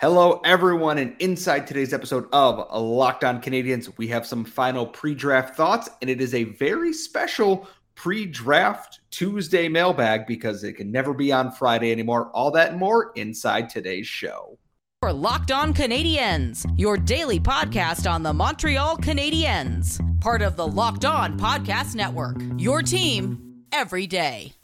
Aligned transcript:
Hello, 0.00 0.40
everyone, 0.46 0.96
and 0.96 1.14
inside 1.18 1.66
today's 1.66 1.92
episode 1.92 2.26
of 2.32 2.66
Locked 2.72 3.22
On 3.22 3.38
Canadians, 3.38 3.98
we 3.98 4.08
have 4.08 4.24
some 4.24 4.46
final 4.46 4.86
pre 4.86 5.14
draft 5.14 5.54
thoughts, 5.54 5.90
and 6.00 6.08
it 6.08 6.22
is 6.22 6.32
a 6.32 6.44
very 6.44 6.90
special 6.90 7.68
pre 7.96 8.24
draft 8.24 9.00
Tuesday 9.10 9.68
mailbag 9.68 10.26
because 10.26 10.64
it 10.64 10.72
can 10.72 10.90
never 10.90 11.12
be 11.12 11.30
on 11.30 11.52
Friday 11.52 11.92
anymore. 11.92 12.30
All 12.30 12.50
that 12.52 12.70
and 12.70 12.80
more 12.80 13.12
inside 13.14 13.68
today's 13.68 14.06
show. 14.06 14.58
For 15.02 15.12
Locked 15.12 15.52
On 15.52 15.74
Canadians, 15.74 16.64
your 16.76 16.96
daily 16.96 17.38
podcast 17.38 18.10
on 18.10 18.22
the 18.22 18.32
Montreal 18.32 18.96
Canadiens, 18.96 20.00
part 20.22 20.40
of 20.40 20.56
the 20.56 20.66
Locked 20.66 21.04
On 21.04 21.38
Podcast 21.38 21.94
Network, 21.94 22.38
your 22.56 22.80
team 22.80 23.64
every 23.70 24.06
day. 24.06 24.54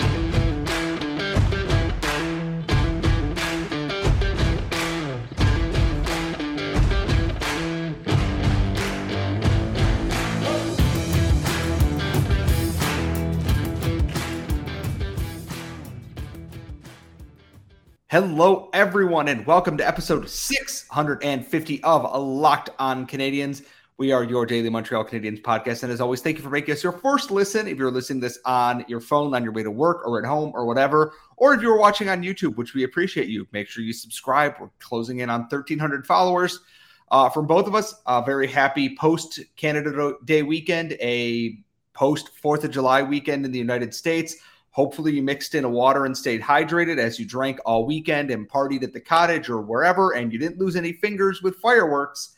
Hello, 18.09 18.71
everyone, 18.73 19.27
and 19.27 19.45
welcome 19.47 19.77
to 19.77 19.85
episode 19.85 20.31
650 20.31 21.83
of 21.83 22.05
Locked 22.23 22.71
On 22.79 23.05
Canadians. 23.05 23.63
We 23.99 24.13
are 24.13 24.23
your 24.23 24.47
daily 24.47 24.71
Montreal 24.71 25.05
Canadiens 25.05 25.43
podcast. 25.43 25.83
And 25.83 25.91
as 25.91 26.01
always, 26.01 26.21
thank 26.21 26.37
you 26.37 26.45
for 26.45 26.51
making 26.51 26.73
us 26.73 26.85
your 26.85 26.93
first 26.93 27.33
listen. 27.33 27.67
If 27.67 27.79
you're 27.79 27.91
listening 27.91 28.21
this 28.21 28.39
on 28.45 28.85
your 28.87 29.01
phone, 29.01 29.35
on 29.35 29.43
your 29.43 29.53
way 29.53 29.65
to 29.65 29.73
work, 29.73 30.07
or 30.07 30.21
at 30.21 30.25
home, 30.25 30.53
or 30.55 30.67
whatever, 30.67 31.15
or 31.37 31.53
if 31.53 31.61
you're 31.61 31.81
watching 31.81 32.09
on 32.09 32.23
YouTube, 32.23 32.55
which 32.55 32.75
we 32.75 32.85
appreciate 32.85 33.27
you, 33.27 33.45
make 33.51 33.67
sure 33.67 33.83
you 33.83 33.93
subscribe. 33.93 34.55
We're 34.61 34.71
closing 34.79 35.19
in 35.19 35.29
on 35.29 35.41
1,300 35.41 36.07
followers. 36.07 36.61
Uh, 37.11 37.29
from 37.29 37.49
both 37.49 37.67
of 37.67 37.75
us, 37.75 37.93
a 38.07 38.23
very 38.23 38.47
happy 38.47 38.95
post 38.95 39.41
Canada 39.57 40.13
Day 40.25 40.45
weekend, 40.45 40.93
a 41.01 41.59
post 41.93 42.31
4th 42.41 42.63
of 42.63 42.71
July 42.71 43.03
weekend 43.03 43.45
in 43.45 43.51
the 43.51 43.59
United 43.59 43.93
States. 43.93 44.37
Hopefully, 44.77 45.15
you 45.15 45.23
mixed 45.23 45.55
in 45.55 45.65
a 45.65 45.71
water 45.71 46.05
and 46.05 46.15
stayed 46.15 46.43
hydrated 46.43 46.99
as 46.99 47.19
you 47.19 47.25
drank 47.25 47.59
all 47.65 47.87
weekend 47.87 48.31
and 48.31 48.47
partied 48.47 48.83
at 48.83 48.93
the 48.93 49.01
cottage 49.01 49.49
or 49.49 49.63
wherever, 49.63 50.11
and 50.11 50.31
you 50.31 50.39
didn't 50.39 50.59
lose 50.59 50.77
any 50.77 50.93
fingers 50.93 51.41
with 51.41 51.57
fireworks. 51.61 52.35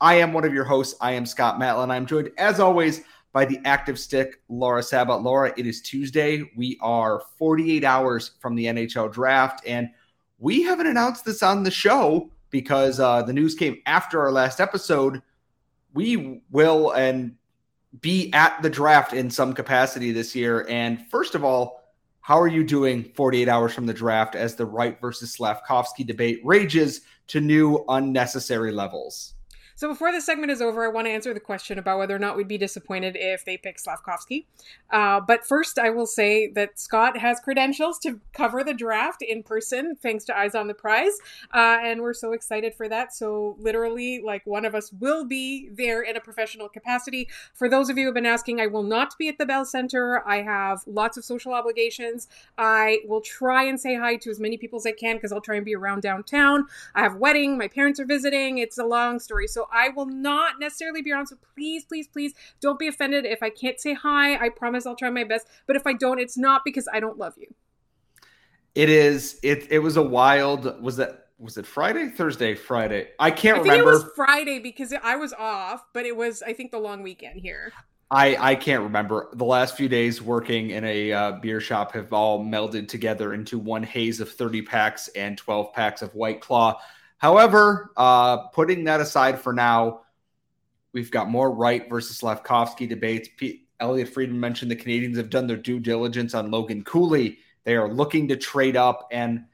I 0.00 0.14
am 0.14 0.32
one 0.32 0.44
of 0.44 0.54
your 0.54 0.62
hosts. 0.62 0.94
I 1.00 1.10
am 1.10 1.26
Scott 1.26 1.58
Matla. 1.58 1.90
I'm 1.90 2.06
joined, 2.06 2.30
as 2.38 2.60
always, 2.60 3.02
by 3.32 3.44
the 3.44 3.58
active 3.64 3.98
stick, 3.98 4.40
Laura 4.48 4.84
Sabat. 4.84 5.22
Laura, 5.22 5.52
it 5.56 5.66
is 5.66 5.82
Tuesday. 5.82 6.48
We 6.54 6.78
are 6.80 7.24
48 7.36 7.82
hours 7.82 8.34
from 8.38 8.54
the 8.54 8.66
NHL 8.66 9.12
draft, 9.12 9.66
and 9.66 9.90
we 10.38 10.62
haven't 10.62 10.86
announced 10.86 11.24
this 11.24 11.42
on 11.42 11.64
the 11.64 11.72
show 11.72 12.30
because 12.50 13.00
uh, 13.00 13.22
the 13.22 13.32
news 13.32 13.56
came 13.56 13.82
after 13.86 14.20
our 14.20 14.30
last 14.30 14.60
episode. 14.60 15.22
We 15.92 16.40
will 16.52 16.92
and 16.92 17.34
be 18.00 18.32
at 18.32 18.62
the 18.62 18.70
draft 18.70 19.12
in 19.12 19.28
some 19.28 19.54
capacity 19.54 20.12
this 20.12 20.36
year. 20.36 20.64
And 20.68 21.04
first 21.08 21.34
of 21.34 21.42
all, 21.42 21.79
how 22.30 22.40
are 22.40 22.46
you 22.46 22.62
doing 22.62 23.02
48 23.02 23.48
hours 23.48 23.74
from 23.74 23.86
the 23.86 23.92
draft 23.92 24.36
as 24.36 24.54
the 24.54 24.64
Wright 24.64 25.00
versus 25.00 25.36
Slafkovsky 25.36 26.06
debate 26.06 26.40
rages 26.44 27.00
to 27.26 27.40
new 27.40 27.84
unnecessary 27.88 28.70
levels? 28.70 29.34
So 29.80 29.88
before 29.88 30.12
this 30.12 30.26
segment 30.26 30.52
is 30.52 30.60
over, 30.60 30.84
I 30.84 30.88
want 30.88 31.06
to 31.06 31.10
answer 31.10 31.32
the 31.32 31.40
question 31.40 31.78
about 31.78 31.96
whether 31.96 32.14
or 32.14 32.18
not 32.18 32.36
we'd 32.36 32.46
be 32.46 32.58
disappointed 32.58 33.16
if 33.18 33.46
they 33.46 33.56
pick 33.56 33.78
Slafkovsky. 33.78 34.44
Uh, 34.90 35.22
but 35.22 35.46
first, 35.46 35.78
I 35.78 35.88
will 35.88 36.04
say 36.04 36.48
that 36.48 36.78
Scott 36.78 37.16
has 37.16 37.40
credentials 37.40 37.98
to 38.00 38.20
cover 38.34 38.62
the 38.62 38.74
draft 38.74 39.22
in 39.22 39.42
person, 39.42 39.96
thanks 39.96 40.24
to 40.24 40.36
Eyes 40.36 40.54
on 40.54 40.68
the 40.68 40.74
Prize, 40.74 41.14
uh, 41.54 41.78
and 41.82 42.02
we're 42.02 42.12
so 42.12 42.32
excited 42.32 42.74
for 42.74 42.90
that. 42.90 43.14
So 43.14 43.56
literally, 43.58 44.20
like 44.22 44.46
one 44.46 44.66
of 44.66 44.74
us 44.74 44.92
will 44.92 45.24
be 45.24 45.70
there 45.72 46.02
in 46.02 46.14
a 46.14 46.20
professional 46.20 46.68
capacity. 46.68 47.30
For 47.54 47.66
those 47.66 47.88
of 47.88 47.96
you 47.96 48.02
who 48.02 48.08
have 48.08 48.14
been 48.14 48.26
asking, 48.26 48.60
I 48.60 48.66
will 48.66 48.82
not 48.82 49.16
be 49.16 49.28
at 49.30 49.38
the 49.38 49.46
Bell 49.46 49.64
Center. 49.64 50.22
I 50.28 50.42
have 50.42 50.82
lots 50.86 51.16
of 51.16 51.24
social 51.24 51.54
obligations. 51.54 52.28
I 52.58 52.98
will 53.06 53.22
try 53.22 53.64
and 53.64 53.80
say 53.80 53.94
hi 53.94 54.16
to 54.16 54.28
as 54.28 54.38
many 54.38 54.58
people 54.58 54.78
as 54.78 54.84
I 54.84 54.92
can 54.92 55.16
because 55.16 55.32
I'll 55.32 55.40
try 55.40 55.56
and 55.56 55.64
be 55.64 55.74
around 55.74 56.02
downtown. 56.02 56.66
I 56.94 57.00
have 57.00 57.14
a 57.14 57.18
wedding. 57.18 57.56
My 57.56 57.68
parents 57.68 57.98
are 57.98 58.04
visiting. 58.04 58.58
It's 58.58 58.76
a 58.76 58.84
long 58.84 59.18
story. 59.18 59.46
So 59.46 59.68
I 59.72 59.90
will 59.90 60.06
not 60.06 60.60
necessarily 60.60 61.02
be 61.02 61.12
around. 61.12 61.26
So 61.26 61.36
please, 61.54 61.84
please, 61.84 62.08
please 62.08 62.34
don't 62.60 62.78
be 62.78 62.88
offended 62.88 63.24
if 63.24 63.42
I 63.42 63.50
can't 63.50 63.80
say 63.80 63.94
hi. 63.94 64.36
I 64.36 64.48
promise 64.48 64.86
I'll 64.86 64.96
try 64.96 65.10
my 65.10 65.24
best. 65.24 65.46
But 65.66 65.76
if 65.76 65.86
I 65.86 65.92
don't, 65.92 66.18
it's 66.18 66.36
not 66.36 66.62
because 66.64 66.88
I 66.92 67.00
don't 67.00 67.18
love 67.18 67.34
you. 67.36 67.54
It 68.74 68.88
is. 68.88 69.38
It 69.42 69.70
it 69.70 69.80
was 69.80 69.96
a 69.96 70.02
wild. 70.02 70.80
Was 70.82 70.96
that 70.96 71.26
was 71.38 71.56
it 71.56 71.66
Friday, 71.66 72.08
Thursday, 72.08 72.54
Friday? 72.54 73.08
I 73.18 73.30
can't 73.30 73.58
I 73.58 73.60
remember. 73.62 73.90
it 73.90 73.94
was 73.94 74.04
Friday 74.14 74.58
because 74.58 74.94
I 75.02 75.16
was 75.16 75.32
off, 75.32 75.84
but 75.92 76.06
it 76.06 76.16
was 76.16 76.42
I 76.42 76.52
think 76.52 76.70
the 76.70 76.78
long 76.78 77.02
weekend 77.02 77.40
here. 77.40 77.72
I 78.10 78.36
I 78.38 78.54
can't 78.54 78.82
remember. 78.82 79.28
The 79.32 79.44
last 79.44 79.76
few 79.76 79.88
days 79.88 80.20
working 80.20 80.70
in 80.70 80.84
a 80.84 81.12
uh, 81.12 81.32
beer 81.32 81.60
shop 81.60 81.92
have 81.92 82.12
all 82.12 82.44
melded 82.44 82.88
together 82.88 83.34
into 83.34 83.58
one 83.58 83.82
haze 83.82 84.20
of 84.20 84.30
thirty 84.30 84.62
packs 84.62 85.08
and 85.08 85.38
twelve 85.38 85.72
packs 85.72 86.02
of 86.02 86.14
White 86.14 86.40
Claw. 86.40 86.80
However, 87.20 87.92
uh, 87.98 88.48
putting 88.48 88.84
that 88.84 89.00
aside 89.00 89.38
for 89.38 89.52
now, 89.52 90.00
we've 90.94 91.10
got 91.10 91.28
more 91.28 91.52
Wright 91.52 91.86
versus 91.88 92.18
Slafkovsky 92.18 92.88
debates. 92.88 93.28
P- 93.36 93.66
Elliotte 93.78 94.08
Friedman 94.08 94.40
mentioned 94.40 94.70
the 94.70 94.76
Canadians 94.76 95.18
have 95.18 95.28
done 95.28 95.46
their 95.46 95.58
due 95.58 95.80
diligence 95.80 96.34
on 96.34 96.50
Logan 96.50 96.82
Cooley. 96.82 97.38
They 97.64 97.76
are 97.76 97.92
looking 97.92 98.28
to 98.28 98.36
trade 98.36 98.74
up. 98.74 99.06
And 99.10 99.44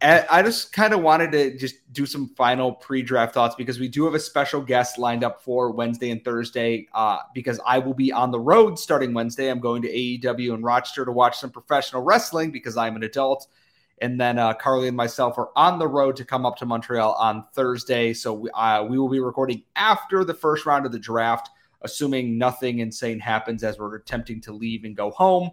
I 0.00 0.42
just 0.42 0.72
kind 0.72 0.94
of 0.94 1.00
wanted 1.02 1.32
to 1.32 1.56
just 1.56 1.92
do 1.92 2.06
some 2.06 2.28
final 2.36 2.72
pre 2.72 3.02
draft 3.02 3.34
thoughts 3.34 3.56
because 3.56 3.80
we 3.80 3.88
do 3.88 4.04
have 4.04 4.14
a 4.14 4.20
special 4.20 4.60
guest 4.60 4.96
lined 4.96 5.24
up 5.24 5.42
for 5.42 5.72
Wednesday 5.72 6.10
and 6.10 6.24
Thursday 6.24 6.86
uh, 6.94 7.18
because 7.34 7.58
I 7.66 7.80
will 7.80 7.94
be 7.94 8.12
on 8.12 8.30
the 8.30 8.38
road 8.38 8.78
starting 8.78 9.12
Wednesday. 9.12 9.48
I'm 9.48 9.58
going 9.58 9.82
to 9.82 9.88
AEW 9.88 10.54
in 10.54 10.62
Rochester 10.62 11.04
to 11.04 11.10
watch 11.10 11.38
some 11.38 11.50
professional 11.50 12.02
wrestling 12.02 12.52
because 12.52 12.76
I'm 12.76 12.94
an 12.94 13.02
adult. 13.02 13.48
And 14.00 14.20
then 14.20 14.38
uh, 14.38 14.52
Carly 14.54 14.88
and 14.88 14.96
myself 14.96 15.38
are 15.38 15.50
on 15.56 15.78
the 15.78 15.88
road 15.88 16.16
to 16.16 16.24
come 16.24 16.44
up 16.44 16.56
to 16.56 16.66
Montreal 16.66 17.14
on 17.14 17.44
Thursday. 17.54 18.12
So 18.12 18.34
we, 18.34 18.50
uh, 18.50 18.84
we 18.84 18.98
will 18.98 19.08
be 19.08 19.20
recording 19.20 19.62
after 19.74 20.22
the 20.24 20.34
first 20.34 20.66
round 20.66 20.84
of 20.84 20.92
the 20.92 20.98
draft, 20.98 21.48
assuming 21.82 22.36
nothing 22.36 22.80
insane 22.80 23.18
happens 23.18 23.64
as 23.64 23.78
we're 23.78 23.96
attempting 23.96 24.40
to 24.42 24.52
leave 24.52 24.84
and 24.84 24.96
go 24.96 25.10
home. 25.10 25.50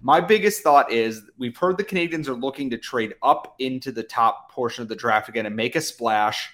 My 0.00 0.20
biggest 0.20 0.62
thought 0.62 0.92
is 0.92 1.22
we've 1.38 1.56
heard 1.56 1.76
the 1.76 1.84
Canadians 1.84 2.28
are 2.28 2.34
looking 2.34 2.70
to 2.70 2.78
trade 2.78 3.14
up 3.22 3.56
into 3.58 3.90
the 3.90 4.04
top 4.04 4.52
portion 4.52 4.82
of 4.82 4.88
the 4.88 4.96
draft 4.96 5.28
again 5.28 5.46
and 5.46 5.56
make 5.56 5.74
a 5.74 5.80
splash. 5.80 6.50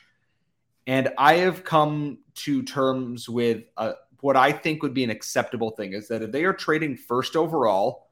And 0.86 1.10
I 1.18 1.34
have 1.36 1.64
come 1.64 2.18
to 2.36 2.62
terms 2.62 3.28
with 3.28 3.64
uh, 3.76 3.92
what 4.20 4.36
I 4.36 4.52
think 4.52 4.82
would 4.82 4.94
be 4.94 5.04
an 5.04 5.10
acceptable 5.10 5.70
thing 5.70 5.92
is 5.92 6.08
that 6.08 6.22
if 6.22 6.32
they 6.32 6.44
are 6.44 6.54
trading 6.54 6.96
first 6.96 7.36
overall, 7.36 8.03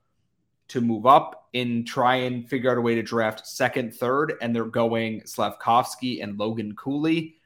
to 0.73 0.81
move 0.81 1.07
up 1.07 1.49
and 1.55 1.87
try 1.87 2.17
and 2.17 2.49
figure 2.49 2.71
out 2.71 2.79
a 2.79 2.81
way 2.81 2.95
to 2.95 3.03
draft 3.03 3.47
second, 3.47 3.95
third, 3.95 4.35
and 4.41 4.57
they're 4.57 4.65
going 4.65 5.21
Slafkovsky 5.23 6.23
and 6.23 6.39
Logan 6.39 6.75
Cooley. 6.75 7.37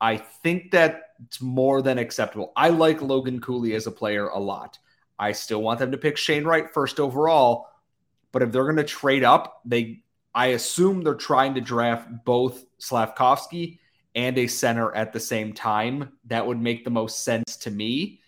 I 0.00 0.16
think 0.16 0.70
that's 0.70 1.40
more 1.40 1.82
than 1.82 1.98
acceptable. 1.98 2.52
I 2.56 2.70
like 2.70 3.02
Logan 3.02 3.40
Cooley 3.40 3.74
as 3.74 3.86
a 3.86 3.90
player 3.92 4.28
a 4.28 4.38
lot. 4.38 4.78
I 5.18 5.32
still 5.32 5.62
want 5.62 5.78
them 5.78 5.92
to 5.92 5.98
pick 5.98 6.16
Shane 6.16 6.44
Wright 6.44 6.72
first 6.72 6.98
overall, 6.98 7.68
but 8.32 8.42
if 8.42 8.52
they're 8.52 8.64
going 8.64 8.76
to 8.76 8.84
trade 8.84 9.24
up, 9.24 9.60
they 9.64 10.02
I 10.34 10.48
assume 10.48 11.02
they're 11.02 11.14
trying 11.14 11.54
to 11.54 11.62
draft 11.62 12.08
both 12.24 12.62
Slafkovsky 12.78 13.78
and 14.14 14.36
a 14.36 14.46
center 14.46 14.94
at 14.94 15.14
the 15.14 15.20
same 15.20 15.54
time. 15.54 16.12
That 16.26 16.46
would 16.46 16.60
make 16.60 16.84
the 16.84 16.90
most 16.90 17.24
sense 17.24 17.56
to 17.58 17.70
me. 17.70 18.20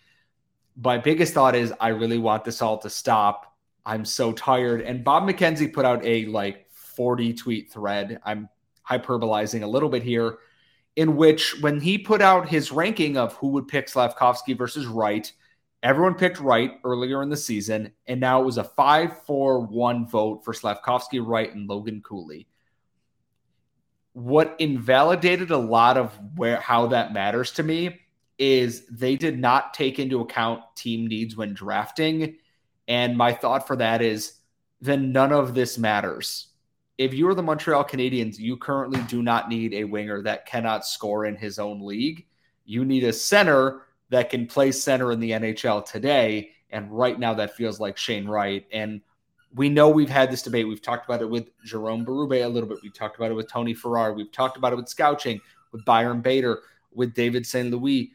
My 0.75 0.97
biggest 0.97 1.33
thought 1.33 1.55
is 1.55 1.73
I 1.79 1.89
really 1.89 2.17
want 2.17 2.45
this 2.45 2.63
all 2.63 2.79
to 2.79 2.89
stop 2.89 3.48
I'm 3.89 4.05
so 4.05 4.31
tired. 4.31 4.81
And 4.81 5.03
Bob 5.03 5.23
McKenzie 5.23 5.73
put 5.73 5.83
out 5.83 6.05
a 6.05 6.25
like 6.27 6.67
40 6.69 7.33
tweet 7.33 7.71
thread. 7.71 8.19
I'm 8.23 8.47
hyperbolizing 8.87 9.63
a 9.63 9.67
little 9.67 9.89
bit 9.89 10.03
here, 10.03 10.37
in 10.95 11.15
which 11.15 11.59
when 11.61 11.81
he 11.81 11.97
put 11.97 12.21
out 12.21 12.47
his 12.47 12.71
ranking 12.71 13.17
of 13.17 13.33
who 13.33 13.47
would 13.47 13.67
pick 13.67 13.87
Slafkovsky 13.87 14.55
versus 14.55 14.85
Wright, 14.85 15.33
everyone 15.81 16.13
picked 16.13 16.39
Wright 16.39 16.73
earlier 16.83 17.23
in 17.23 17.29
the 17.29 17.37
season. 17.37 17.91
And 18.05 18.19
now 18.19 18.39
it 18.39 18.45
was 18.45 18.59
a 18.59 18.63
5 18.63 19.25
4 19.25 19.61
1 19.61 20.07
vote 20.07 20.45
for 20.45 20.53
Slafkovsky, 20.53 21.25
Wright, 21.25 21.51
and 21.51 21.67
Logan 21.67 22.03
Cooley. 22.05 22.47
What 24.13 24.55
invalidated 24.59 25.49
a 25.49 25.57
lot 25.57 25.97
of 25.97 26.15
where 26.35 26.57
how 26.57 26.85
that 26.87 27.11
matters 27.11 27.53
to 27.53 27.63
me 27.63 28.01
is 28.37 28.85
they 28.85 29.15
did 29.15 29.39
not 29.39 29.73
take 29.73 29.97
into 29.97 30.21
account 30.21 30.61
team 30.75 31.07
needs 31.07 31.35
when 31.35 31.55
drafting 31.55 32.37
and 32.89 33.15
my 33.15 33.31
thought 33.31 33.67
for 33.67 33.75
that 33.77 34.01
is 34.01 34.33
then 34.81 35.11
none 35.11 35.31
of 35.31 35.53
this 35.53 35.77
matters. 35.77 36.47
If 36.97 37.13
you 37.13 37.29
are 37.29 37.35
the 37.35 37.43
Montreal 37.43 37.85
Canadiens, 37.85 38.39
you 38.39 38.57
currently 38.57 38.99
do 39.03 39.21
not 39.21 39.47
need 39.47 39.73
a 39.73 39.85
winger 39.85 40.21
that 40.23 40.45
cannot 40.45 40.85
score 40.85 41.25
in 41.25 41.35
his 41.35 41.59
own 41.59 41.85
league. 41.85 42.25
You 42.65 42.83
need 42.83 43.03
a 43.03 43.13
center 43.13 43.83
that 44.09 44.29
can 44.29 44.47
play 44.47 44.71
center 44.71 45.11
in 45.11 45.19
the 45.19 45.31
NHL 45.31 45.85
today. 45.85 46.49
And 46.71 46.91
right 46.91 47.17
now, 47.17 47.33
that 47.35 47.55
feels 47.55 47.79
like 47.79 47.95
Shane 47.95 48.27
Wright. 48.27 48.65
And 48.71 49.01
we 49.55 49.69
know 49.69 49.89
we've 49.89 50.09
had 50.09 50.31
this 50.31 50.41
debate. 50.41 50.67
We've 50.67 50.81
talked 50.81 51.05
about 51.05 51.21
it 51.21 51.29
with 51.29 51.49
Jerome 51.63 52.05
Berube 52.05 52.43
a 52.43 52.47
little 52.47 52.67
bit. 52.67 52.79
We 52.83 52.89
talked 52.89 53.17
about 53.17 53.31
it 53.31 53.35
with 53.35 53.49
Tony 53.49 53.73
Ferrari. 53.73 54.13
We've 54.13 54.31
talked 54.31 54.57
about 54.57 54.73
it 54.73 54.77
with 54.77 54.89
Scouching, 54.89 55.39
with 55.71 55.85
Byron 55.85 56.21
Bader, 56.21 56.59
with 56.93 57.13
David 57.13 57.45
St. 57.45 57.71
Louis. 57.71 58.11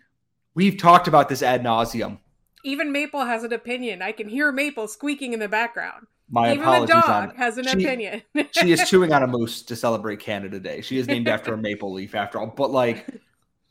We've 0.54 0.76
talked 0.76 1.08
about 1.08 1.28
this 1.28 1.42
ad 1.42 1.62
nauseum. 1.62 2.18
Even 2.64 2.90
Maple 2.92 3.24
has 3.24 3.44
an 3.44 3.52
opinion. 3.52 4.02
I 4.02 4.12
can 4.12 4.28
hear 4.28 4.50
Maple 4.50 4.88
squeaking 4.88 5.32
in 5.32 5.40
the 5.40 5.48
background. 5.48 6.06
My 6.30 6.52
Even 6.52 6.62
apologies. 6.62 6.88
the 6.88 7.00
dog 7.02 7.30
on, 7.30 7.36
has 7.36 7.58
an 7.58 7.64
she, 7.64 7.84
opinion. 7.84 8.22
she 8.52 8.72
is 8.72 8.82
chewing 8.88 9.12
on 9.12 9.22
a 9.22 9.26
moose 9.26 9.62
to 9.62 9.76
celebrate 9.76 10.20
Canada 10.20 10.58
Day. 10.58 10.80
She 10.80 10.98
is 10.98 11.06
named 11.06 11.28
after 11.28 11.54
a 11.54 11.56
maple 11.56 11.92
leaf, 11.92 12.14
after 12.14 12.38
all. 12.38 12.46
But 12.46 12.70
like, 12.70 13.06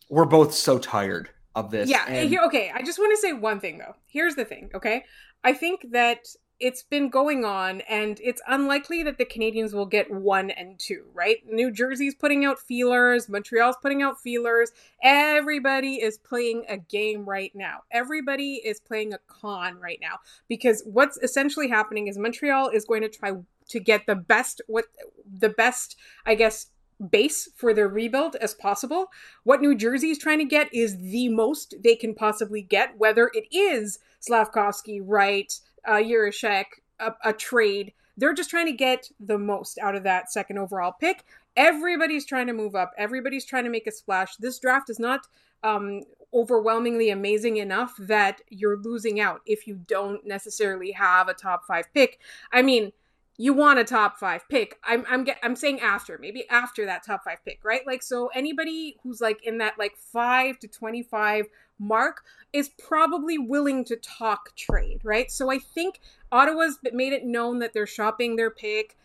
we're 0.10 0.26
both 0.26 0.54
so 0.54 0.78
tired 0.78 1.30
of 1.56 1.72
this. 1.72 1.90
Yeah. 1.90 2.06
and- 2.08 2.34
okay. 2.46 2.72
I 2.74 2.84
just 2.84 3.00
want 3.00 3.12
to 3.12 3.18
say 3.18 3.34
one 3.34 3.60
thing 3.60 3.80
though. 3.80 3.96
Here's 4.06 4.36
the 4.36 4.46
thing. 4.46 4.70
Okay. 4.76 5.04
I 5.44 5.54
think 5.54 5.88
that 5.92 6.28
it's 6.60 6.84
been 6.84 7.10
going 7.10 7.44
on, 7.46 7.82
and 7.82 8.20
it's 8.24 8.42
unlikely 8.48 9.04
that 9.04 9.18
the 9.18 9.26
Canadians 9.26 9.74
will 9.74 9.86
get 9.86 10.12
one 10.12 10.50
and 10.52 10.80
two. 10.80 11.06
Right? 11.14 11.38
New 11.50 11.72
Jersey's 11.72 12.16
putting 12.16 12.46
out 12.46 12.60
feelers. 12.60 13.30
Montreal's 13.30 13.78
putting 13.82 14.02
out 14.02 14.20
feelers. 14.20 14.72
Everybody 15.02 15.96
is 15.96 16.18
playing 16.18 16.66
a 16.70 16.78
game 16.78 17.26
right 17.26 17.52
now. 17.54 17.82
Everybody 17.92 18.62
is 18.64 18.80
playing 18.80 19.14
a 19.14 19.20
con 19.28 19.80
right 19.80 20.00
now 20.02 20.20
because 20.48 20.84
what's 20.86 21.18
essentially 21.18 21.70
happening 21.70 22.08
is 22.08 22.18
Montreal 22.18 22.70
is 22.70 22.86
going 22.86 23.02
to 23.02 23.10
try 23.10 23.34
to 23.70 23.80
get 23.80 24.06
the 24.06 24.16
best 24.16 24.62
what 24.68 24.86
the 25.26 25.50
best 25.50 25.96
I 26.26 26.36
guess 26.36 26.68
base 27.10 27.50
for 27.56 27.74
their 27.74 27.88
rebuild 27.88 28.36
as 28.38 28.54
possible. 28.54 29.08
What 29.44 29.62
New 29.62 29.76
Jersey 29.76 30.10
is 30.10 30.18
trying 30.18 30.40
to 30.40 30.46
get 30.46 30.74
is 30.74 30.98
the 30.98 31.30
most 31.30 31.76
they 31.84 31.96
can 31.96 32.14
possibly 32.14 32.62
get, 32.62 32.98
whether 32.98 33.32
it 33.34 33.46
is 33.52 34.00
Slafkovsky, 34.22 35.02
Wright, 35.04 35.60
uh, 35.86 35.96
Jiricek, 35.96 36.66
a, 37.00 37.14
a 37.24 37.34
trade. 37.34 37.94
They're 38.18 38.34
just 38.34 38.50
trying 38.50 38.68
to 38.68 38.74
get 38.74 39.10
the 39.20 39.38
most 39.38 39.80
out 39.80 39.96
of 39.96 40.04
that 40.04 40.32
second 40.32 40.58
overall 40.58 40.92
pick. 40.92 41.24
Everybody's 41.56 42.26
trying 42.26 42.48
to 42.48 42.54
move 42.54 42.76
up. 42.76 42.92
Everybody's 42.98 43.46
trying 43.46 43.64
to 43.64 43.70
make 43.70 43.88
a 43.88 43.92
splash. 43.92 44.36
This 44.38 44.60
draft 44.60 44.90
is 44.90 45.00
not 45.00 45.28
um, 45.64 46.02
overwhelmingly 46.34 47.10
amazing 47.10 47.58
enough 47.58 47.96
that 48.00 48.42
you're 48.50 48.78
losing 48.78 49.20
out 49.20 49.42
if 49.46 49.68
you 49.68 49.80
don't 49.88 50.26
necessarily 50.26 50.92
have 50.92 51.28
a 51.28 51.34
top 51.34 51.66
five 51.66 51.92
pick. 51.94 52.20
I 52.52 52.62
mean, 52.62 52.92
you 53.38 53.54
want 53.54 53.80
a 53.80 53.84
top 53.84 54.20
five 54.20 54.48
pick. 54.48 54.80
I'm 54.84 55.06
I'm 55.10 55.24
get, 55.24 55.40
I'm 55.42 55.56
saying 55.56 55.80
after 55.80 56.18
maybe 56.20 56.48
after 56.50 56.86
that 56.86 57.04
top 57.04 57.24
five 57.24 57.40
pick, 57.44 57.60
right? 57.64 57.86
Like 57.86 58.04
so 58.04 58.28
anybody 58.28 58.98
who's 59.02 59.22
like 59.22 59.44
in 59.44 59.58
that 59.58 59.80
like 59.80 59.98
five 59.98 60.60
to 60.60 60.68
twenty 60.68 61.02
five 61.02 61.48
mark 61.80 62.24
is 62.52 62.70
probably 62.70 63.38
willing 63.38 63.84
to 63.86 63.96
talk 63.98 64.56
trade, 64.56 65.02
right? 65.04 65.32
So 65.32 65.52
I 65.52 65.60
think 65.60 66.00
Ottawa's 66.32 66.80
made 66.92 67.14
it 67.14 67.26
known 67.26 67.60
that 67.60 67.74
they're 67.74 67.88
shopping 67.88 68.36
their 68.36 68.50
pick. 68.52 68.98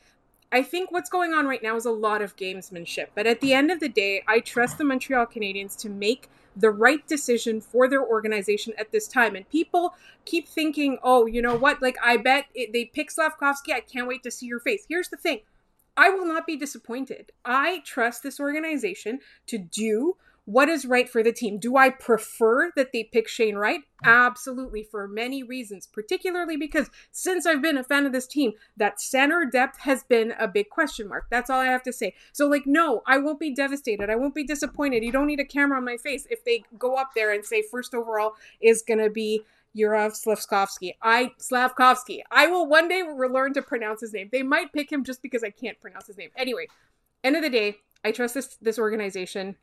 I 0.51 0.63
think 0.63 0.91
what's 0.91 1.11
going 1.11 1.35
on 1.35 1.47
right 1.47 1.63
now 1.63 1.77
is 1.77 1.85
a 1.85 1.91
lot 1.91 2.23
of 2.23 2.37
gamesmanship, 2.37 3.09
but 3.15 3.27
at 3.27 3.41
the 3.41 3.53
end 3.53 3.71
of 3.71 3.81
the 3.81 3.89
day, 3.89 4.23
I 4.27 4.41
trust 4.41 4.79
the 4.79 4.85
Montreal 4.85 5.27
Canadiens 5.27 5.77
to 5.81 5.91
make 5.91 6.31
the 6.57 6.71
right 6.71 7.07
decision 7.07 7.61
for 7.61 7.89
their 7.89 8.03
organization 8.03 8.73
at 8.79 8.91
this 8.91 9.07
time. 9.07 9.37
And 9.37 9.49
people 9.49 9.95
keep 10.25 10.49
thinking, 10.49 10.99
oh, 11.03 11.27
you 11.27 11.41
know 11.41 11.57
what? 11.57 11.81
Like, 11.81 11.97
I 12.03 12.17
bet 12.17 12.47
it, 12.55 12.73
they 12.73 12.87
pick 12.87 13.11
Slavkovsky. 13.11 13.73
I 13.73 13.81
can't 13.81 14.09
wait 14.09 14.23
to 14.25 14.31
see 14.31 14.47
your 14.47 14.61
face. 14.61 14.85
Here's 14.89 15.09
the 15.09 15.17
thing 15.17 15.41
I 15.97 16.11
will 16.11 16.27
not 16.27 16.47
be 16.47 16.57
disappointed. 16.57 17.33
I 17.45 17.81
trust 17.85 18.23
this 18.23 18.41
organization 18.41 19.21
to 19.47 19.59
do 19.59 20.17
what 20.49 20.71
is 20.71 20.87
right 20.87 21.11
for 21.11 21.23
the 21.23 21.31
team. 21.31 21.59
Do 21.59 21.77
I 21.77 21.91
prefer 21.91 22.73
that 22.75 22.91
they 22.91 23.05
pick 23.05 23.29
Shane 23.29 23.57
Wright? 23.57 23.81
Absolutely, 24.03 24.83
for 24.83 25.07
many 25.07 25.43
reasons, 25.43 25.87
particularly 25.87 26.57
because 26.57 26.89
since 27.13 27.45
I've 27.45 27.61
been 27.61 27.77
a 27.77 27.85
fan 27.85 28.07
of 28.07 28.13
this 28.13 28.27
team, 28.27 28.53
that 28.75 28.99
center 28.99 29.45
depth 29.45 29.81
has 29.81 30.05
been 30.05 30.33
a 30.39 30.49
big 30.49 30.71
question 30.71 31.07
mark. 31.07 31.27
That's 31.31 31.51
all 31.51 31.61
I 31.61 31.67
have 31.67 31.83
to 31.83 31.93
say. 31.93 32.15
So, 32.33 32.49
like, 32.49 32.63
no, 32.65 33.03
I 33.07 33.19
won't 33.19 33.39
be 33.39 33.55
devastated. 33.55 34.09
I 34.09 34.17
won't 34.17 34.35
be 34.35 34.43
disappointed. 34.43 35.05
You 35.05 35.13
don't 35.13 35.27
need 35.27 35.39
a 35.39 35.45
camera 35.45 35.77
on 35.77 35.85
my 35.85 35.99
face 35.99 36.27
if 36.31 36.43
they 36.47 36.65
go 36.79 36.95
up 36.95 37.11
there 37.15 37.31
and 37.31 37.45
say 37.45 37.61
first 37.61 37.93
overall 37.93 38.33
is 38.59 38.81
going 38.81 39.01
to 39.01 39.11
be 39.11 39.43
Juraj 39.77 40.13
Slafkovsky. 40.13 40.93
I 41.03 41.33
Slafkovsky. 41.39 42.21
I 42.31 42.47
will 42.47 42.67
one 42.67 42.89
day 42.89 43.03
learn 43.03 43.53
to 43.53 43.61
pronounce 43.61 44.01
his 44.01 44.15
name. 44.15 44.31
They 44.33 44.43
might 44.43 44.73
pick 44.73 44.91
him 44.91 45.05
just 45.05 45.21
because 45.21 45.45
I 45.45 45.51
can't 45.51 45.79
pronounce 45.79 46.07
his 46.07 46.17
name. 46.17 46.31
Anyway, 46.39 46.69
end 47.23 47.37
of 47.37 47.43
the 47.43 47.51
day, 47.51 47.77
I 48.03 48.13
trust 48.13 48.33
this 48.33 48.57
this 48.63 48.79
organization. 48.79 49.57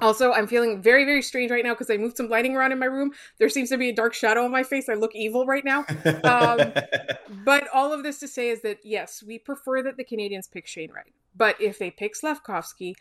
Also, 0.00 0.32
I'm 0.32 0.46
feeling 0.46 0.80
very, 0.80 1.04
very 1.04 1.22
strange 1.22 1.50
right 1.50 1.64
now 1.64 1.74
because 1.74 1.90
I 1.90 1.96
moved 1.96 2.16
some 2.16 2.28
lighting 2.28 2.56
around 2.56 2.72
in 2.72 2.78
my 2.78 2.86
room. 2.86 3.12
There 3.38 3.48
seems 3.48 3.68
to 3.70 3.78
be 3.78 3.90
a 3.90 3.94
dark 3.94 4.14
shadow 4.14 4.44
on 4.44 4.50
my 4.50 4.62
face. 4.62 4.88
I 4.88 4.94
look 4.94 5.14
evil 5.14 5.46
right 5.46 5.64
now. 5.64 5.84
Um, 6.24 6.72
but 7.44 7.68
all 7.74 7.92
of 7.92 8.02
this 8.02 8.18
to 8.20 8.28
say 8.28 8.50
is 8.50 8.62
that 8.62 8.78
yes, 8.84 9.22
we 9.22 9.38
prefer 9.38 9.82
that 9.82 9.96
the 9.96 10.04
Canadians 10.04 10.46
pick 10.46 10.66
Shane 10.66 10.90
Wright. 10.92 11.12
But 11.34 11.60
if 11.60 11.78
they 11.78 11.90
pick 11.90 12.14
Slafkovsky, 12.14 12.94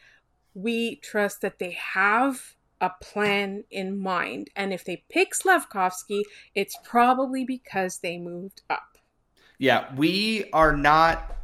we 0.53 0.97
trust 0.97 1.41
that 1.41 1.59
they 1.59 1.71
have 1.71 2.55
a 2.81 2.91
plan 3.01 3.63
in 3.71 3.97
mind. 3.97 4.49
And 4.55 4.73
if 4.73 4.83
they 4.83 5.03
pick 5.09 5.33
Slafkovsky, 5.33 6.21
it's 6.55 6.77
probably 6.83 7.45
because 7.45 7.99
they 7.99 8.17
moved 8.17 8.61
up. 8.69 8.97
Yeah, 9.59 9.93
we 9.95 10.49
are 10.53 10.75
not 10.75 11.35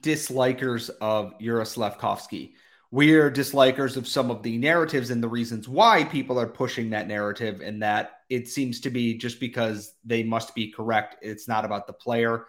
dislikers 0.00 0.90
of 1.00 1.38
Juraj 1.38 1.74
Slafkovsky. 1.76 2.52
We're 2.96 3.30
dislikers 3.30 3.98
of 3.98 4.08
some 4.08 4.30
of 4.30 4.42
the 4.42 4.56
narratives 4.56 5.10
and 5.10 5.22
the 5.22 5.28
reasons 5.28 5.68
why 5.68 6.04
people 6.04 6.40
are 6.40 6.46
pushing 6.46 6.88
that 6.90 7.06
narrative, 7.06 7.60
and 7.60 7.82
that 7.82 8.20
it 8.30 8.48
seems 8.48 8.80
to 8.80 8.90
be 8.90 9.18
just 9.18 9.38
because 9.38 9.92
they 10.02 10.22
must 10.22 10.54
be 10.54 10.72
correct. 10.72 11.16
It's 11.20 11.46
not 11.46 11.66
about 11.66 11.86
the 11.86 11.92
player. 11.92 12.46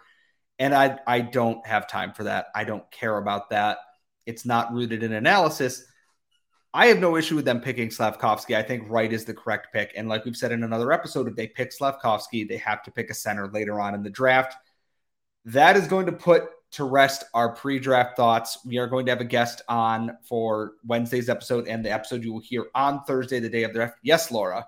And 0.58 0.74
I, 0.74 1.00
I 1.06 1.20
don't 1.20 1.66
have 1.66 1.86
time 1.86 2.14
for 2.14 2.24
that. 2.24 2.46
I 2.54 2.64
don't 2.64 2.90
care 2.90 3.18
about 3.18 3.50
that. 3.50 3.76
It's 4.24 4.46
not 4.46 4.72
rooted 4.72 5.02
in 5.02 5.12
analysis. 5.12 5.84
I 6.72 6.86
have 6.86 6.98
no 6.98 7.18
issue 7.18 7.36
with 7.36 7.44
them 7.44 7.60
picking 7.60 7.90
Slafkovsky. 7.90 8.56
I 8.56 8.62
think 8.62 8.84
Wright 8.88 9.12
is 9.12 9.26
the 9.26 9.34
correct 9.34 9.68
pick. 9.70 9.92
And 9.98 10.08
like 10.08 10.24
we've 10.24 10.34
said 10.34 10.52
in 10.52 10.64
another 10.64 10.92
episode, 10.92 11.28
if 11.28 11.36
they 11.36 11.48
pick 11.48 11.72
Slafkovsky, 11.78 12.48
they 12.48 12.56
have 12.56 12.82
to 12.84 12.90
pick 12.90 13.10
a 13.10 13.14
center 13.14 13.48
later 13.48 13.78
on 13.82 13.94
in 13.94 14.02
the 14.02 14.08
draft. 14.08 14.54
That 15.44 15.76
is 15.76 15.88
going 15.88 16.06
to 16.06 16.12
put 16.12 16.48
to 16.72 16.84
rest 16.84 17.24
our 17.34 17.54
pre 17.54 17.78
draft 17.78 18.16
thoughts. 18.16 18.58
We 18.64 18.78
are 18.78 18.86
going 18.86 19.06
to 19.06 19.12
have 19.12 19.20
a 19.20 19.24
guest 19.24 19.62
on 19.68 20.16
for 20.22 20.72
Wednesday's 20.86 21.28
episode 21.28 21.68
and 21.68 21.84
the 21.84 21.90
episode 21.90 22.22
you 22.22 22.32
will 22.32 22.40
hear 22.40 22.66
on 22.74 23.02
Thursday, 23.04 23.40
the 23.40 23.48
day 23.48 23.64
of 23.64 23.72
the 23.72 23.78
draft. 23.78 23.98
Yes, 24.02 24.30
Laura. 24.30 24.66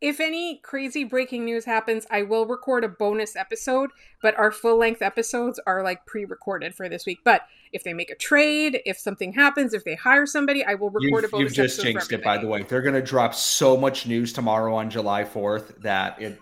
If 0.00 0.18
any 0.18 0.58
crazy 0.64 1.04
breaking 1.04 1.44
news 1.44 1.64
happens, 1.64 2.08
I 2.10 2.22
will 2.22 2.44
record 2.44 2.82
a 2.82 2.88
bonus 2.88 3.36
episode, 3.36 3.90
but 4.20 4.36
our 4.36 4.50
full 4.50 4.76
length 4.76 5.00
episodes 5.00 5.60
are 5.64 5.84
like 5.84 6.04
pre 6.06 6.24
recorded 6.24 6.74
for 6.74 6.88
this 6.88 7.06
week. 7.06 7.20
But 7.24 7.42
if 7.72 7.84
they 7.84 7.92
make 7.92 8.10
a 8.10 8.16
trade, 8.16 8.80
if 8.84 8.98
something 8.98 9.32
happens, 9.32 9.74
if 9.74 9.84
they 9.84 9.94
hire 9.94 10.26
somebody, 10.26 10.64
I 10.64 10.74
will 10.74 10.90
record 10.90 11.22
you've, 11.22 11.24
a 11.24 11.28
bonus 11.28 11.56
You've 11.56 11.66
just 11.66 11.82
jinxed 11.82 12.12
it, 12.12 12.24
by 12.24 12.36
the 12.36 12.48
way. 12.48 12.64
They're 12.64 12.82
going 12.82 12.94
to 12.94 13.02
drop 13.02 13.32
so 13.32 13.76
much 13.76 14.04
news 14.08 14.32
tomorrow 14.32 14.74
on 14.74 14.90
July 14.90 15.22
4th 15.22 15.80
that 15.82 16.20
it. 16.20 16.36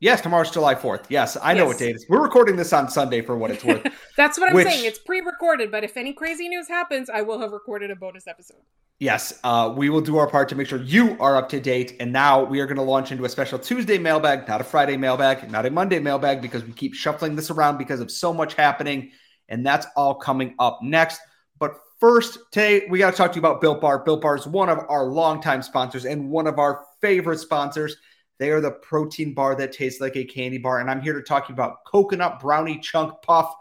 Yes, 0.00 0.20
tomorrow's 0.20 0.50
July 0.52 0.76
4th. 0.76 1.06
Yes, 1.08 1.36
I 1.42 1.54
know 1.54 1.62
Yes. 1.64 1.68
what 1.68 1.78
date 1.78 1.90
it 1.90 1.96
is. 1.96 2.06
We're 2.08 2.22
recording 2.22 2.54
this 2.54 2.72
on 2.72 2.88
Sunday 2.88 3.20
for 3.20 3.36
what 3.36 3.50
it's 3.50 3.64
worth. 3.64 3.82
That's 4.16 4.38
what 4.38 4.48
I'm 4.50 4.54
Which- 4.54 4.68
saying. 4.68 4.84
It's 4.84 4.98
pre 5.00 5.20
recorded, 5.20 5.72
but 5.72 5.82
if 5.82 5.96
any 5.96 6.12
crazy 6.12 6.48
news 6.48 6.68
happens, 6.68 7.10
I 7.10 7.22
will 7.22 7.40
have 7.40 7.50
recorded 7.50 7.90
a 7.90 7.96
bonus 7.96 8.28
episode. 8.28 8.58
Yes, 9.00 9.38
uh, 9.44 9.72
we 9.76 9.90
will 9.90 10.00
do 10.00 10.16
our 10.18 10.28
part 10.28 10.48
to 10.50 10.54
make 10.56 10.66
sure 10.68 10.80
you 10.82 11.16
are 11.20 11.36
up 11.36 11.48
to 11.50 11.60
date. 11.60 11.96
And 12.00 12.12
now 12.12 12.42
we 12.44 12.60
are 12.60 12.66
going 12.66 12.76
to 12.78 12.82
launch 12.82 13.10
into 13.12 13.24
a 13.24 13.28
special 13.28 13.58
Tuesday 13.58 13.98
mailbag, 13.98 14.46
not 14.48 14.60
a 14.60 14.64
Friday 14.64 14.96
mailbag, 14.96 15.50
not 15.50 15.66
a 15.66 15.70
Monday 15.70 15.98
mailbag, 16.00 16.42
because 16.42 16.64
we 16.64 16.72
keep 16.72 16.94
shuffling 16.94 17.34
this 17.36 17.50
around 17.50 17.78
because 17.78 18.00
of 18.00 18.10
so 18.10 18.32
much 18.32 18.54
happening. 18.54 19.10
And 19.48 19.64
that's 19.66 19.86
all 19.96 20.14
coming 20.16 20.54
up 20.58 20.80
next. 20.82 21.20
But 21.60 21.76
first, 22.00 22.38
Tay, 22.52 22.86
we 22.88 22.98
got 22.98 23.12
to 23.12 23.16
talk 23.16 23.32
to 23.32 23.36
you 23.36 23.40
about 23.40 23.60
Built 23.60 23.80
Bar. 23.80 24.00
Built 24.00 24.20
Bar 24.20 24.36
is 24.36 24.46
one 24.46 24.68
of 24.68 24.78
our 24.88 25.04
longtime 25.06 25.62
sponsors 25.62 26.04
and 26.04 26.28
one 26.30 26.46
of 26.48 26.58
our 26.58 26.84
favorite 27.00 27.38
sponsors. 27.38 27.96
They 28.38 28.50
are 28.50 28.60
the 28.60 28.70
protein 28.70 29.34
bar 29.34 29.56
that 29.56 29.72
tastes 29.72 30.00
like 30.00 30.16
a 30.16 30.24
candy 30.24 30.58
bar. 30.58 30.80
And 30.80 30.90
I'm 30.90 31.00
here 31.00 31.14
to 31.14 31.22
talk 31.22 31.50
about 31.50 31.84
Coconut 31.86 32.40
Brownie 32.40 32.78
Chunk 32.78 33.20
Puff. 33.22 33.52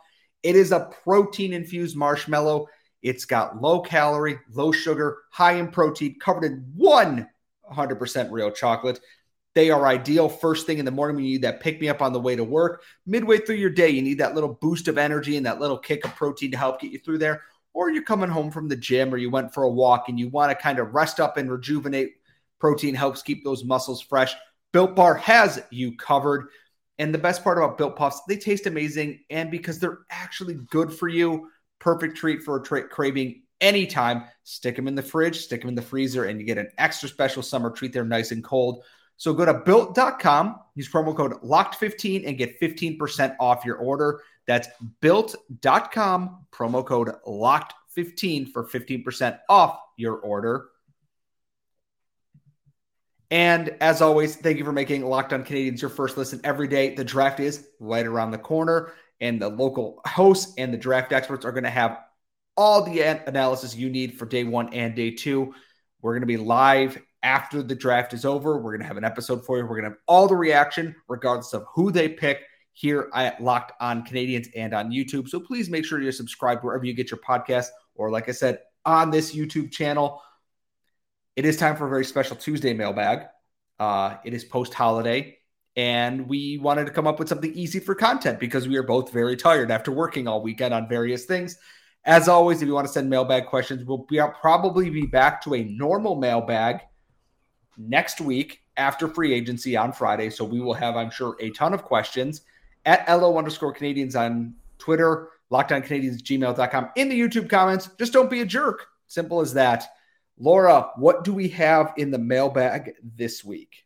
It 0.43 0.55
is 0.55 0.71
a 0.71 0.91
protein 1.03 1.53
infused 1.53 1.95
marshmallow. 1.95 2.67
It's 3.01 3.25
got 3.25 3.61
low 3.61 3.81
calorie, 3.81 4.39
low 4.53 4.71
sugar, 4.71 5.17
high 5.31 5.53
in 5.53 5.69
protein, 5.69 6.17
covered 6.19 6.43
in 6.45 6.73
100% 6.77 8.31
real 8.31 8.51
chocolate. 8.51 8.99
They 9.55 9.71
are 9.71 9.87
ideal 9.87 10.29
first 10.29 10.67
thing 10.67 10.77
in 10.77 10.85
the 10.85 10.91
morning 10.91 11.15
when 11.15 11.25
you 11.25 11.31
need 11.31 11.41
that 11.41 11.61
pick 11.61 11.81
me 11.81 11.89
up 11.89 12.03
on 12.03 12.13
the 12.13 12.19
way 12.19 12.35
to 12.35 12.43
work. 12.43 12.83
Midway 13.07 13.39
through 13.39 13.55
your 13.55 13.71
day, 13.71 13.89
you 13.89 14.03
need 14.03 14.19
that 14.19 14.35
little 14.35 14.53
boost 14.61 14.87
of 14.87 14.99
energy 14.99 15.35
and 15.35 15.47
that 15.47 15.59
little 15.59 15.79
kick 15.79 16.05
of 16.05 16.15
protein 16.15 16.51
to 16.51 16.57
help 16.57 16.79
get 16.79 16.91
you 16.91 16.99
through 16.99 17.17
there. 17.17 17.41
Or 17.73 17.89
you're 17.89 18.03
coming 18.03 18.29
home 18.29 18.51
from 18.51 18.67
the 18.67 18.75
gym 18.75 19.11
or 19.11 19.17
you 19.17 19.31
went 19.31 19.55
for 19.55 19.63
a 19.63 19.69
walk 19.69 20.09
and 20.09 20.19
you 20.19 20.29
want 20.29 20.51
to 20.51 20.55
kind 20.55 20.77
of 20.77 20.93
rest 20.93 21.19
up 21.19 21.37
and 21.37 21.49
rejuvenate. 21.49 22.17
Protein 22.59 22.93
helps 22.93 23.23
keep 23.23 23.43
those 23.43 23.63
muscles 23.63 24.01
fresh. 24.01 24.35
Built 24.71 24.95
Bar 24.95 25.15
has 25.15 25.61
you 25.71 25.95
covered. 25.97 26.49
And 26.99 27.13
the 27.13 27.19
best 27.19 27.43
part 27.43 27.57
about 27.57 27.77
Built 27.77 27.95
Puffs, 27.95 28.21
they 28.27 28.37
taste 28.37 28.65
amazing. 28.65 29.19
And 29.29 29.51
because 29.51 29.79
they're 29.79 29.99
actually 30.09 30.55
good 30.69 30.91
for 30.91 31.07
you, 31.07 31.49
perfect 31.79 32.17
treat 32.17 32.41
for 32.41 32.57
a 32.57 32.63
tra- 32.63 32.87
craving 32.87 33.43
anytime. 33.61 34.23
Stick 34.43 34.75
them 34.75 34.87
in 34.87 34.95
the 34.95 35.01
fridge, 35.01 35.39
stick 35.41 35.61
them 35.61 35.69
in 35.69 35.75
the 35.75 35.81
freezer, 35.81 36.25
and 36.25 36.39
you 36.39 36.45
get 36.45 36.57
an 36.57 36.69
extra 36.77 37.07
special 37.07 37.43
summer 37.43 37.69
treat. 37.69 37.93
They're 37.93 38.05
nice 38.05 38.31
and 38.31 38.43
cold. 38.43 38.83
So 39.17 39.33
go 39.33 39.45
to 39.45 39.53
built.com, 39.53 40.59
use 40.75 40.89
promo 40.89 41.15
code 41.15 41.33
locked15 41.43 42.27
and 42.27 42.37
get 42.37 42.59
15% 42.59 43.35
off 43.39 43.65
your 43.65 43.77
order. 43.77 44.21
That's 44.45 44.67
built.com, 45.01 46.45
promo 46.51 46.85
code 46.85 47.11
locked15 47.27 48.51
for 48.51 48.63
15% 48.65 49.39
off 49.49 49.79
your 49.97 50.17
order. 50.17 50.69
And 53.29 53.75
as 53.81 54.01
always, 54.01 54.37
thank 54.37 54.57
you 54.57 54.63
for 54.63 54.71
making 54.71 55.05
Locked 55.05 55.33
On 55.33 55.43
Canadiens 55.43 55.81
your 55.81 55.89
first 55.89 56.15
listen 56.17 56.39
every 56.43 56.67
day. 56.67 56.95
The 56.95 57.03
draft 57.03 57.39
is 57.39 57.67
right 57.79 58.05
around 58.05 58.31
the 58.31 58.37
corner, 58.37 58.93
and 59.19 59.41
the 59.41 59.49
local 59.49 60.01
hosts 60.05 60.53
and 60.57 60.73
the 60.73 60.77
draft 60.77 61.11
experts 61.11 61.43
are 61.43 61.51
going 61.51 61.65
to 61.65 61.69
have 61.69 61.99
all 62.55 62.83
the 62.83 63.01
analysis 63.01 63.75
you 63.75 63.89
need 63.89 64.17
for 64.17 64.25
day 64.25 64.43
one 64.43 64.73
and 64.73 64.95
day 64.95 65.11
two. 65.11 65.53
We're 66.01 66.13
going 66.13 66.21
to 66.21 66.27
be 66.27 66.37
live 66.37 66.97
after 67.21 67.61
the 67.61 67.75
draft 67.75 68.13
is 68.13 68.23
over. 68.23 68.57
We're 68.57 68.71
going 68.71 68.81
to 68.81 68.87
have 68.87 68.97
an 68.97 69.03
episode 69.03 69.45
for 69.45 69.57
you. 69.57 69.63
We're 69.63 69.81
going 69.81 69.83
to 69.83 69.89
have 69.89 69.99
all 70.07 70.27
the 70.27 70.35
reaction, 70.35 70.95
regardless 71.09 71.53
of 71.53 71.65
who 71.73 71.91
they 71.91 72.07
pick 72.07 72.43
here 72.71 73.09
at 73.13 73.43
Locked 73.43 73.73
On 73.81 74.03
Canadians 74.03 74.47
and 74.55 74.73
on 74.73 74.91
YouTube. 74.91 75.27
So 75.27 75.39
please 75.39 75.69
make 75.69 75.83
sure 75.83 76.01
you're 76.01 76.11
subscribed 76.11 76.63
wherever 76.63 76.85
you 76.85 76.93
get 76.93 77.11
your 77.11 77.19
podcast, 77.19 77.67
or 77.95 78.09
like 78.09 78.29
I 78.29 78.31
said, 78.31 78.59
on 78.85 79.11
this 79.11 79.35
YouTube 79.35 79.71
channel. 79.71 80.21
It 81.37 81.45
is 81.45 81.55
time 81.55 81.75
for 81.75 81.85
a 81.85 81.89
very 81.89 82.03
special 82.03 82.35
Tuesday 82.35 82.73
mailbag. 82.73 83.27
Uh, 83.79 84.15
it 84.25 84.33
is 84.33 84.43
post 84.43 84.73
holiday, 84.73 85.37
and 85.75 86.27
we 86.27 86.57
wanted 86.57 86.85
to 86.85 86.91
come 86.91 87.05
up 87.05 87.19
with 87.19 87.29
something 87.29 87.53
easy 87.53 87.79
for 87.79 87.93
content 87.93 88.39
because 88.39 88.67
we 88.67 88.75
are 88.75 88.81
both 88.81 89.13
very 89.13 89.37
tired 89.37 89.69
after 89.69 89.91
working 89.91 90.27
all 90.27 90.41
weekend 90.41 90.73
on 90.73 90.89
various 90.89 91.25
things. 91.25 91.59
As 92.05 92.27
always, 92.27 92.63
if 92.63 92.67
you 92.67 92.73
want 92.73 92.87
to 92.87 92.91
send 92.91 93.07
mailbag 93.07 93.45
questions, 93.45 93.83
we'll 93.83 94.07
be 94.09 94.19
probably 94.41 94.89
be 94.89 95.05
back 95.05 95.39
to 95.43 95.53
a 95.53 95.63
normal 95.63 96.15
mailbag 96.15 96.79
next 97.77 98.19
week 98.19 98.61
after 98.75 99.07
free 99.07 99.31
agency 99.31 99.77
on 99.77 99.93
Friday. 99.93 100.31
So 100.31 100.43
we 100.43 100.59
will 100.59 100.73
have, 100.73 100.95
I'm 100.95 101.11
sure, 101.11 101.37
a 101.39 101.51
ton 101.51 101.71
of 101.71 101.83
questions 101.83 102.41
at 102.83 103.07
LO 103.07 103.37
underscore 103.37 103.73
Canadians 103.73 104.15
on 104.15 104.55
Twitter, 104.79 105.29
lockedoncanadiens 105.51 106.19
gmail.com 106.19 106.89
in 106.95 107.09
the 107.09 107.19
YouTube 107.19 107.47
comments. 107.47 107.91
Just 107.99 108.11
don't 108.11 108.31
be 108.31 108.41
a 108.41 108.45
jerk. 108.45 108.87
Simple 109.05 109.39
as 109.39 109.53
that. 109.53 109.87
Laura, 110.39 110.91
what 110.95 111.23
do 111.23 111.33
we 111.33 111.49
have 111.49 111.93
in 111.97 112.11
the 112.11 112.19
mailbag 112.19 112.93
this 113.01 113.43
week? 113.43 113.85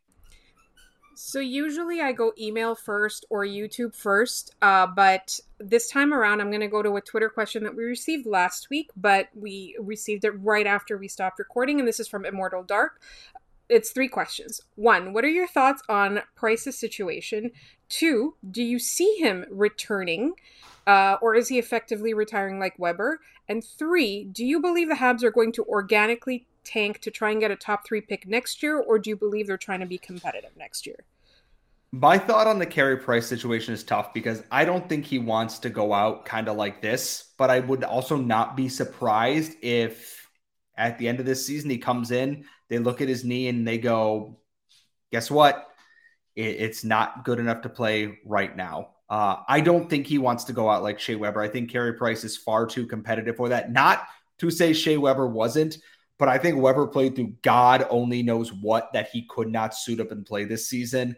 So 1.15 1.39
usually 1.39 2.01
I 2.01 2.13
go 2.13 2.33
email 2.37 2.73
first 2.73 3.25
or 3.29 3.45
YouTube 3.45 3.93
first, 3.93 4.55
uh, 4.61 4.87
but 4.87 5.39
this 5.59 5.87
time 5.87 6.13
around 6.13 6.41
I'm 6.41 6.49
going 6.49 6.61
to 6.61 6.67
go 6.67 6.81
to 6.81 6.95
a 6.95 7.01
Twitter 7.01 7.29
question 7.29 7.63
that 7.63 7.75
we 7.75 7.83
received 7.83 8.25
last 8.25 8.69
week, 8.69 8.89
but 8.97 9.29
we 9.35 9.77
received 9.79 10.25
it 10.25 10.31
right 10.41 10.65
after 10.65 10.97
we 10.97 11.07
stopped 11.07 11.37
recording, 11.37 11.79
and 11.79 11.87
this 11.87 11.99
is 11.99 12.07
from 12.07 12.25
Immortal 12.25 12.63
Dark. 12.63 13.01
It's 13.69 13.91
three 13.91 14.09
questions. 14.09 14.61
One, 14.75 15.13
what 15.13 15.23
are 15.23 15.29
your 15.29 15.47
thoughts 15.47 15.83
on 15.87 16.21
Price's 16.35 16.77
situation? 16.77 17.51
Two, 17.87 18.35
do 18.49 18.63
you 18.63 18.79
see 18.79 19.15
him 19.19 19.45
returning? 19.49 20.33
Uh, 20.91 21.17
or 21.21 21.35
is 21.35 21.47
he 21.47 21.57
effectively 21.57 22.13
retiring 22.13 22.59
like 22.59 22.77
Weber? 22.77 23.21
And 23.47 23.63
three, 23.63 24.25
do 24.25 24.43
you 24.43 24.59
believe 24.59 24.89
the 24.89 24.95
Habs 24.95 25.23
are 25.23 25.31
going 25.31 25.53
to 25.53 25.63
organically 25.63 26.45
tank 26.65 26.99
to 26.99 27.09
try 27.09 27.31
and 27.31 27.39
get 27.39 27.49
a 27.49 27.55
top 27.55 27.87
three 27.87 28.01
pick 28.01 28.27
next 28.27 28.61
year, 28.61 28.77
or 28.77 28.99
do 28.99 29.09
you 29.09 29.15
believe 29.15 29.47
they're 29.47 29.57
trying 29.57 29.79
to 29.79 29.85
be 29.85 29.97
competitive 29.97 30.51
next 30.57 30.85
year? 30.85 30.97
My 31.93 32.17
thought 32.17 32.45
on 32.45 32.59
the 32.59 32.65
Carey 32.65 32.97
Price 32.97 33.25
situation 33.25 33.73
is 33.73 33.85
tough 33.85 34.13
because 34.13 34.43
I 34.51 34.65
don't 34.65 34.89
think 34.89 35.05
he 35.05 35.17
wants 35.17 35.59
to 35.59 35.69
go 35.69 35.93
out 35.93 36.25
kind 36.25 36.49
of 36.49 36.57
like 36.57 36.81
this, 36.81 37.29
but 37.37 37.49
I 37.49 37.61
would 37.61 37.85
also 37.85 38.17
not 38.17 38.57
be 38.57 38.67
surprised 38.67 39.53
if 39.61 40.27
at 40.75 40.97
the 40.97 41.07
end 41.07 41.21
of 41.21 41.25
this 41.25 41.45
season 41.45 41.69
he 41.69 41.77
comes 41.77 42.11
in, 42.11 42.43
they 42.67 42.79
look 42.79 42.99
at 42.99 43.07
his 43.07 43.23
knee 43.23 43.47
and 43.47 43.65
they 43.65 43.77
go, 43.77 44.41
guess 45.09 45.31
what? 45.31 45.69
it's 46.35 46.83
not 46.85 47.25
good 47.25 47.39
enough 47.39 47.61
to 47.61 47.69
play 47.69 48.17
right 48.25 48.55
now. 48.55 48.91
Uh, 49.11 49.43
I 49.45 49.59
don't 49.59 49.89
think 49.89 50.07
he 50.07 50.17
wants 50.19 50.45
to 50.45 50.53
go 50.53 50.69
out 50.69 50.83
like 50.83 50.97
Shea 50.97 51.15
Weber. 51.15 51.41
I 51.41 51.49
think 51.49 51.69
Carey 51.69 51.93
Price 51.93 52.23
is 52.23 52.37
far 52.37 52.65
too 52.65 52.87
competitive 52.87 53.35
for 53.35 53.49
that. 53.49 53.69
Not 53.69 54.07
to 54.39 54.49
say 54.49 54.71
Shea 54.71 54.95
Weber 54.95 55.27
wasn't, 55.27 55.79
but 56.17 56.29
I 56.29 56.37
think 56.37 56.61
Weber 56.61 56.87
played 56.87 57.17
through 57.17 57.33
God 57.41 57.85
only 57.89 58.23
knows 58.23 58.53
what 58.53 58.93
that 58.93 59.09
he 59.09 59.27
could 59.29 59.49
not 59.49 59.75
suit 59.75 59.99
up 59.99 60.11
and 60.11 60.25
play 60.25 60.45
this 60.45 60.69
season. 60.69 61.17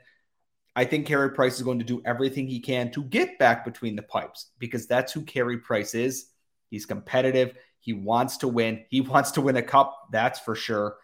I 0.75 0.85
think 0.85 1.05
Carey 1.05 1.29
Price 1.35 1.57
is 1.57 1.61
going 1.61 1.77
to 1.77 1.85
do 1.85 2.01
everything 2.03 2.47
he 2.47 2.59
can 2.59 2.89
to 2.93 3.03
get 3.03 3.37
back 3.37 3.63
between 3.63 3.95
the 3.95 4.01
pipes 4.01 4.49
because 4.57 4.87
that's 4.87 5.13
who 5.13 5.21
Carey 5.21 5.59
Price 5.59 5.93
is. 5.93 6.31
He's 6.71 6.87
competitive. 6.87 7.55
He 7.79 7.93
wants 7.93 8.37
to 8.37 8.47
win. 8.47 8.85
He 8.89 9.01
wants 9.01 9.31
to 9.31 9.41
win 9.41 9.55
a 9.55 9.61
cup, 9.61 10.07
that's 10.11 10.39
for 10.39 10.55
sure. 10.55 10.95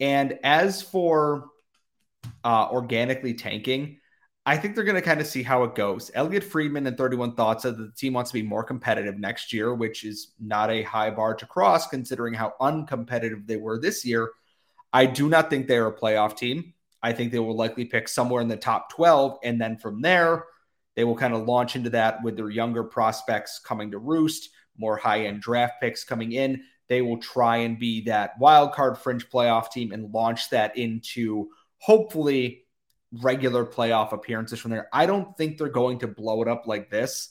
And 0.00 0.38
as 0.42 0.80
for 0.80 1.48
uh, 2.42 2.68
organically 2.70 3.34
tanking, 3.34 3.98
I 4.44 4.56
think 4.56 4.74
they're 4.74 4.84
going 4.84 4.96
to 4.96 5.02
kind 5.02 5.20
of 5.20 5.26
see 5.26 5.44
how 5.44 5.62
it 5.62 5.76
goes. 5.76 6.10
Elliotte 6.14 6.42
Friedman 6.42 6.86
and 6.86 6.96
31 6.98 7.36
Thoughts 7.36 7.62
said 7.62 7.76
that 7.76 7.84
the 7.84 7.96
team 7.96 8.12
wants 8.12 8.30
to 8.30 8.34
be 8.34 8.42
more 8.42 8.64
competitive 8.64 9.16
next 9.16 9.52
year, 9.52 9.72
which 9.72 10.04
is 10.04 10.32
not 10.40 10.68
a 10.68 10.82
high 10.82 11.10
bar 11.10 11.34
to 11.34 11.46
cross 11.46 11.86
considering 11.86 12.34
how 12.34 12.54
uncompetitive 12.60 13.46
they 13.46 13.56
were 13.56 13.78
this 13.78 14.04
year. 14.04 14.30
I 14.92 15.06
do 15.06 15.28
not 15.28 15.48
think 15.48 15.68
they're 15.68 15.86
a 15.86 15.96
playoff 15.96 16.36
team. 16.36 16.74
I 17.02 17.12
think 17.12 17.30
they 17.30 17.38
will 17.38 17.56
likely 17.56 17.84
pick 17.84 18.08
somewhere 18.08 18.42
in 18.42 18.48
the 18.48 18.56
top 18.56 18.90
12. 18.90 19.38
And 19.44 19.60
then 19.60 19.76
from 19.78 20.02
there, 20.02 20.44
they 20.96 21.04
will 21.04 21.16
kind 21.16 21.34
of 21.34 21.46
launch 21.46 21.76
into 21.76 21.90
that 21.90 22.22
with 22.22 22.36
their 22.36 22.50
younger 22.50 22.84
prospects 22.84 23.60
coming 23.60 23.92
to 23.92 23.98
roost, 23.98 24.50
more 24.76 24.96
high 24.96 25.26
end 25.26 25.40
draft 25.40 25.74
picks 25.80 26.04
coming 26.04 26.32
in. 26.32 26.62
They 26.88 27.00
will 27.00 27.18
try 27.18 27.58
and 27.58 27.78
be 27.78 28.02
that 28.02 28.38
wild 28.38 28.72
card 28.72 28.98
fringe 28.98 29.28
playoff 29.30 29.70
team 29.70 29.92
and 29.92 30.12
launch 30.12 30.50
that 30.50 30.76
into 30.76 31.48
hopefully 31.78 32.64
regular 33.20 33.64
playoff 33.64 34.12
appearances 34.12 34.58
from 34.58 34.70
there. 34.70 34.88
I 34.92 35.06
don't 35.06 35.36
think 35.36 35.58
they're 35.58 35.68
going 35.68 35.98
to 36.00 36.08
blow 36.08 36.42
it 36.42 36.48
up 36.48 36.66
like 36.66 36.90
this. 36.90 37.30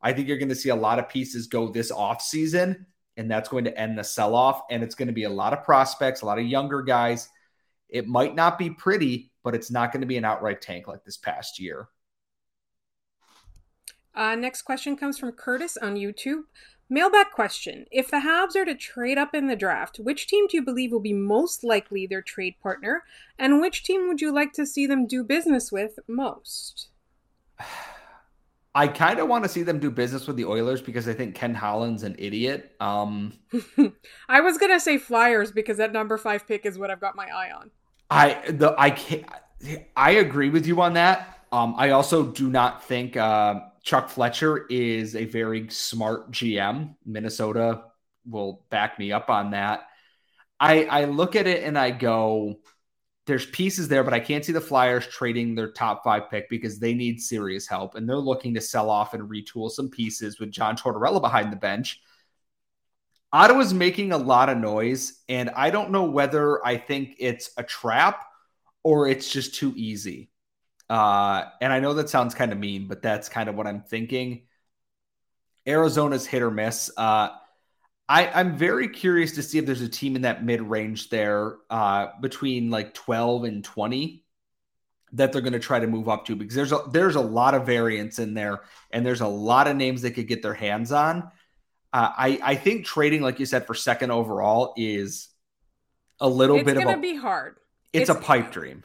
I 0.00 0.12
think 0.12 0.28
you're 0.28 0.38
going 0.38 0.50
to 0.50 0.54
see 0.54 0.68
a 0.68 0.76
lot 0.76 0.98
of 0.98 1.08
pieces 1.08 1.46
go 1.48 1.68
this 1.68 1.90
off 1.90 2.22
season, 2.22 2.86
and 3.16 3.30
that's 3.30 3.48
going 3.48 3.64
to 3.64 3.78
end 3.78 3.98
the 3.98 4.04
sell 4.04 4.34
off. 4.34 4.62
And 4.70 4.82
it's 4.82 4.94
going 4.94 5.08
to 5.08 5.14
be 5.14 5.24
a 5.24 5.30
lot 5.30 5.52
of 5.52 5.64
prospects, 5.64 6.22
a 6.22 6.26
lot 6.26 6.38
of 6.38 6.46
younger 6.46 6.82
guys. 6.82 7.28
It 7.88 8.06
might 8.06 8.34
not 8.34 8.58
be 8.58 8.70
pretty, 8.70 9.32
but 9.42 9.54
it's 9.54 9.70
not 9.70 9.92
going 9.92 10.02
to 10.02 10.06
be 10.06 10.16
an 10.16 10.24
outright 10.24 10.60
tank 10.60 10.86
like 10.86 11.04
this 11.04 11.16
past 11.16 11.58
year. 11.58 11.88
Uh, 14.14 14.34
next 14.34 14.62
question 14.62 14.96
comes 14.96 15.18
from 15.18 15.32
Curtis 15.32 15.76
on 15.76 15.94
YouTube. 15.94 16.42
Mailback 16.92 17.30
question. 17.32 17.86
If 17.90 18.10
the 18.10 18.18
Habs 18.18 18.54
are 18.54 18.64
to 18.64 18.74
trade 18.74 19.18
up 19.18 19.34
in 19.34 19.48
the 19.48 19.56
draft, 19.56 19.98
which 19.98 20.28
team 20.28 20.46
do 20.46 20.56
you 20.56 20.62
believe 20.62 20.92
will 20.92 21.00
be 21.00 21.12
most 21.12 21.64
likely 21.64 22.06
their 22.06 22.22
trade 22.22 22.54
partner? 22.62 23.02
And 23.38 23.60
which 23.60 23.82
team 23.82 24.06
would 24.08 24.20
you 24.20 24.32
like 24.32 24.52
to 24.52 24.66
see 24.66 24.86
them 24.86 25.06
do 25.06 25.24
business 25.24 25.72
with 25.72 25.98
most? 26.06 26.88
I 28.74 28.88
kind 28.88 29.18
of 29.18 29.26
want 29.26 29.42
to 29.42 29.48
see 29.48 29.62
them 29.62 29.78
do 29.78 29.90
business 29.90 30.26
with 30.26 30.36
the 30.36 30.44
Oilers 30.44 30.82
because 30.82 31.08
I 31.08 31.14
think 31.14 31.34
Ken 31.34 31.54
Holland's 31.54 32.02
an 32.02 32.14
idiot. 32.18 32.76
Um, 32.78 33.32
I 34.28 34.42
was 34.42 34.58
gonna 34.58 34.78
say 34.78 34.98
Flyers 34.98 35.50
because 35.50 35.78
that 35.78 35.94
number 35.94 36.18
five 36.18 36.46
pick 36.46 36.66
is 36.66 36.76
what 36.76 36.90
I've 36.90 37.00
got 37.00 37.16
my 37.16 37.26
eye 37.26 37.50
on. 37.58 37.70
I 38.10 38.34
the 38.50 38.74
I 38.76 38.90
can't. 38.90 39.24
I 39.96 40.10
agree 40.10 40.50
with 40.50 40.66
you 40.66 40.82
on 40.82 40.92
that. 40.92 41.46
Um, 41.52 41.74
I 41.78 41.90
also 41.90 42.26
do 42.26 42.50
not 42.50 42.84
think 42.84 43.16
uh, 43.16 43.60
Chuck 43.86 44.08
Fletcher 44.08 44.66
is 44.68 45.14
a 45.14 45.26
very 45.26 45.70
smart 45.70 46.32
GM. 46.32 46.96
Minnesota 47.06 47.84
will 48.28 48.64
back 48.68 48.98
me 48.98 49.12
up 49.12 49.30
on 49.30 49.52
that. 49.52 49.86
I, 50.58 50.86
I 50.86 51.04
look 51.04 51.36
at 51.36 51.46
it 51.46 51.62
and 51.62 51.78
I 51.78 51.92
go, 51.92 52.56
there's 53.26 53.46
pieces 53.46 53.86
there, 53.86 54.02
but 54.02 54.12
I 54.12 54.18
can't 54.18 54.44
see 54.44 54.50
the 54.50 54.60
Flyers 54.60 55.06
trading 55.06 55.54
their 55.54 55.70
top 55.70 56.02
five 56.02 56.28
pick 56.28 56.50
because 56.50 56.80
they 56.80 56.94
need 56.94 57.20
serious 57.20 57.68
help 57.68 57.94
and 57.94 58.08
they're 58.08 58.16
looking 58.16 58.54
to 58.54 58.60
sell 58.60 58.90
off 58.90 59.14
and 59.14 59.30
retool 59.30 59.70
some 59.70 59.88
pieces 59.88 60.40
with 60.40 60.50
John 60.50 60.76
Tortorella 60.76 61.20
behind 61.20 61.52
the 61.52 61.56
bench. 61.56 62.00
Ottawa's 63.32 63.72
making 63.72 64.10
a 64.10 64.18
lot 64.18 64.48
of 64.48 64.58
noise, 64.58 65.22
and 65.28 65.50
I 65.50 65.70
don't 65.70 65.92
know 65.92 66.04
whether 66.04 66.64
I 66.66 66.76
think 66.76 67.14
it's 67.20 67.50
a 67.56 67.62
trap 67.62 68.24
or 68.82 69.06
it's 69.06 69.30
just 69.30 69.54
too 69.54 69.72
easy. 69.76 70.30
Uh, 70.88 71.44
and 71.60 71.72
I 71.72 71.80
know 71.80 71.94
that 71.94 72.08
sounds 72.08 72.34
kind 72.34 72.52
of 72.52 72.58
mean, 72.58 72.86
but 72.86 73.02
that's 73.02 73.28
kind 73.28 73.48
of 73.48 73.54
what 73.56 73.66
I'm 73.66 73.82
thinking. 73.82 74.42
Arizona's 75.66 76.26
hit 76.26 76.42
or 76.42 76.50
miss. 76.50 76.90
Uh, 76.96 77.30
I, 78.08 78.28
I'm 78.28 78.56
very 78.56 78.88
curious 78.88 79.32
to 79.32 79.42
see 79.42 79.58
if 79.58 79.66
there's 79.66 79.80
a 79.80 79.88
team 79.88 80.14
in 80.14 80.22
that 80.22 80.44
mid 80.44 80.62
range 80.62 81.10
there 81.10 81.56
uh, 81.70 82.08
between 82.20 82.70
like 82.70 82.94
12 82.94 83.44
and 83.44 83.64
20 83.64 84.24
that 85.12 85.32
they're 85.32 85.40
going 85.40 85.52
to 85.52 85.58
try 85.58 85.80
to 85.80 85.86
move 85.86 86.08
up 86.08 86.26
to 86.26 86.36
because 86.36 86.54
there's 86.54 86.72
a, 86.72 86.82
there's 86.90 87.16
a 87.16 87.20
lot 87.20 87.54
of 87.54 87.66
variance 87.66 88.18
in 88.18 88.34
there 88.34 88.62
and 88.90 89.04
there's 89.04 89.22
a 89.22 89.26
lot 89.26 89.66
of 89.66 89.76
names 89.76 90.02
they 90.02 90.10
could 90.10 90.28
get 90.28 90.42
their 90.42 90.54
hands 90.54 90.92
on. 90.92 91.30
Uh, 91.92 92.10
I 92.16 92.40
I 92.42 92.54
think 92.56 92.84
trading, 92.84 93.22
like 93.22 93.40
you 93.40 93.46
said, 93.46 93.66
for 93.66 93.74
second 93.74 94.10
overall 94.10 94.74
is 94.76 95.28
a 96.20 96.28
little 96.28 96.56
it's 96.56 96.64
bit 96.64 96.76
of 96.76 96.78
a. 96.78 96.80
It's 96.80 96.90
going 96.90 97.02
to 97.02 97.14
be 97.14 97.16
hard. 97.16 97.56
It's, 97.92 98.10
it's, 98.10 98.18
a 98.18 98.20
pipe 98.20 98.52
dream. 98.52 98.84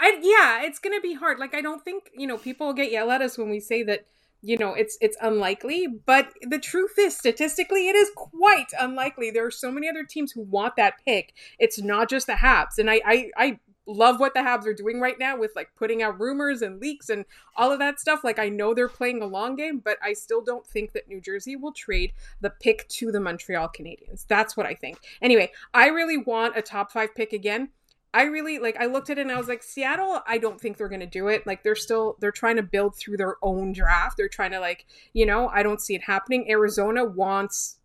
I, 0.00 0.18
yeah, 0.22 0.66
it's 0.66 0.78
gonna 0.78 1.00
be 1.00 1.14
hard. 1.14 1.38
Like 1.38 1.54
I 1.54 1.60
don't 1.60 1.84
think 1.84 2.10
you 2.16 2.26
know 2.26 2.38
people 2.38 2.72
get 2.72 2.90
yell 2.90 3.10
at 3.10 3.22
us 3.22 3.36
when 3.36 3.50
we 3.50 3.60
say 3.60 3.82
that 3.84 4.06
you 4.42 4.56
know 4.56 4.72
it's 4.72 4.96
it's 5.00 5.16
unlikely, 5.20 5.86
but 5.86 6.32
the 6.42 6.58
truth 6.58 6.94
is 6.98 7.16
statistically 7.16 7.88
it 7.88 7.94
is 7.94 8.10
quite 8.16 8.72
unlikely. 8.80 9.30
There 9.30 9.46
are 9.46 9.50
so 9.50 9.70
many 9.70 9.88
other 9.88 10.04
teams 10.04 10.32
who 10.32 10.40
want 10.42 10.76
that 10.76 10.94
pick. 11.04 11.34
It's 11.58 11.80
not 11.80 12.08
just 12.08 12.26
the 12.26 12.32
Habs, 12.32 12.78
and 12.78 12.90
I 12.90 13.00
I, 13.04 13.30
I 13.36 13.58
love 13.86 14.20
what 14.20 14.32
the 14.34 14.40
Habs 14.40 14.66
are 14.66 14.74
doing 14.74 15.00
right 15.00 15.18
now 15.18 15.36
with 15.36 15.52
like 15.56 15.70
putting 15.76 16.02
out 16.02 16.18
rumors 16.18 16.62
and 16.62 16.80
leaks 16.80 17.10
and 17.10 17.24
all 17.56 17.72
of 17.72 17.78
that 17.80 18.00
stuff. 18.00 18.24
Like 18.24 18.38
I 18.38 18.48
know 18.48 18.72
they're 18.72 18.88
playing 18.88 19.22
a 19.22 19.26
long 19.26 19.56
game, 19.56 19.80
but 19.84 19.98
I 20.02 20.12
still 20.14 20.42
don't 20.42 20.66
think 20.66 20.92
that 20.92 21.08
New 21.08 21.20
Jersey 21.20 21.56
will 21.56 21.72
trade 21.72 22.12
the 22.40 22.50
pick 22.50 22.88
to 22.88 23.12
the 23.12 23.20
Montreal 23.20 23.70
Canadiens. 23.78 24.26
That's 24.26 24.56
what 24.56 24.66
I 24.66 24.74
think. 24.74 24.98
Anyway, 25.20 25.50
I 25.74 25.88
really 25.88 26.16
want 26.16 26.56
a 26.56 26.62
top 26.62 26.90
5 26.90 27.14
pick 27.14 27.32
again. 27.32 27.70
I 28.12 28.24
really 28.24 28.58
like 28.58 28.76
I 28.78 28.86
looked 28.86 29.10
at 29.10 29.18
it 29.18 29.22
and 29.22 29.30
I 29.30 29.38
was 29.38 29.48
like 29.48 29.62
Seattle 29.62 30.20
I 30.26 30.38
don't 30.38 30.60
think 30.60 30.76
they're 30.76 30.88
going 30.88 31.00
to 31.00 31.06
do 31.06 31.28
it. 31.28 31.46
Like 31.46 31.62
they're 31.62 31.76
still 31.76 32.16
they're 32.20 32.32
trying 32.32 32.56
to 32.56 32.62
build 32.62 32.96
through 32.96 33.18
their 33.18 33.36
own 33.42 33.72
draft. 33.72 34.16
They're 34.16 34.28
trying 34.28 34.50
to 34.52 34.60
like, 34.60 34.86
you 35.12 35.26
know, 35.26 35.48
I 35.48 35.62
don't 35.62 35.80
see 35.80 35.94
it 35.94 36.02
happening. 36.02 36.50
Arizona 36.50 37.04
wants 37.04 37.76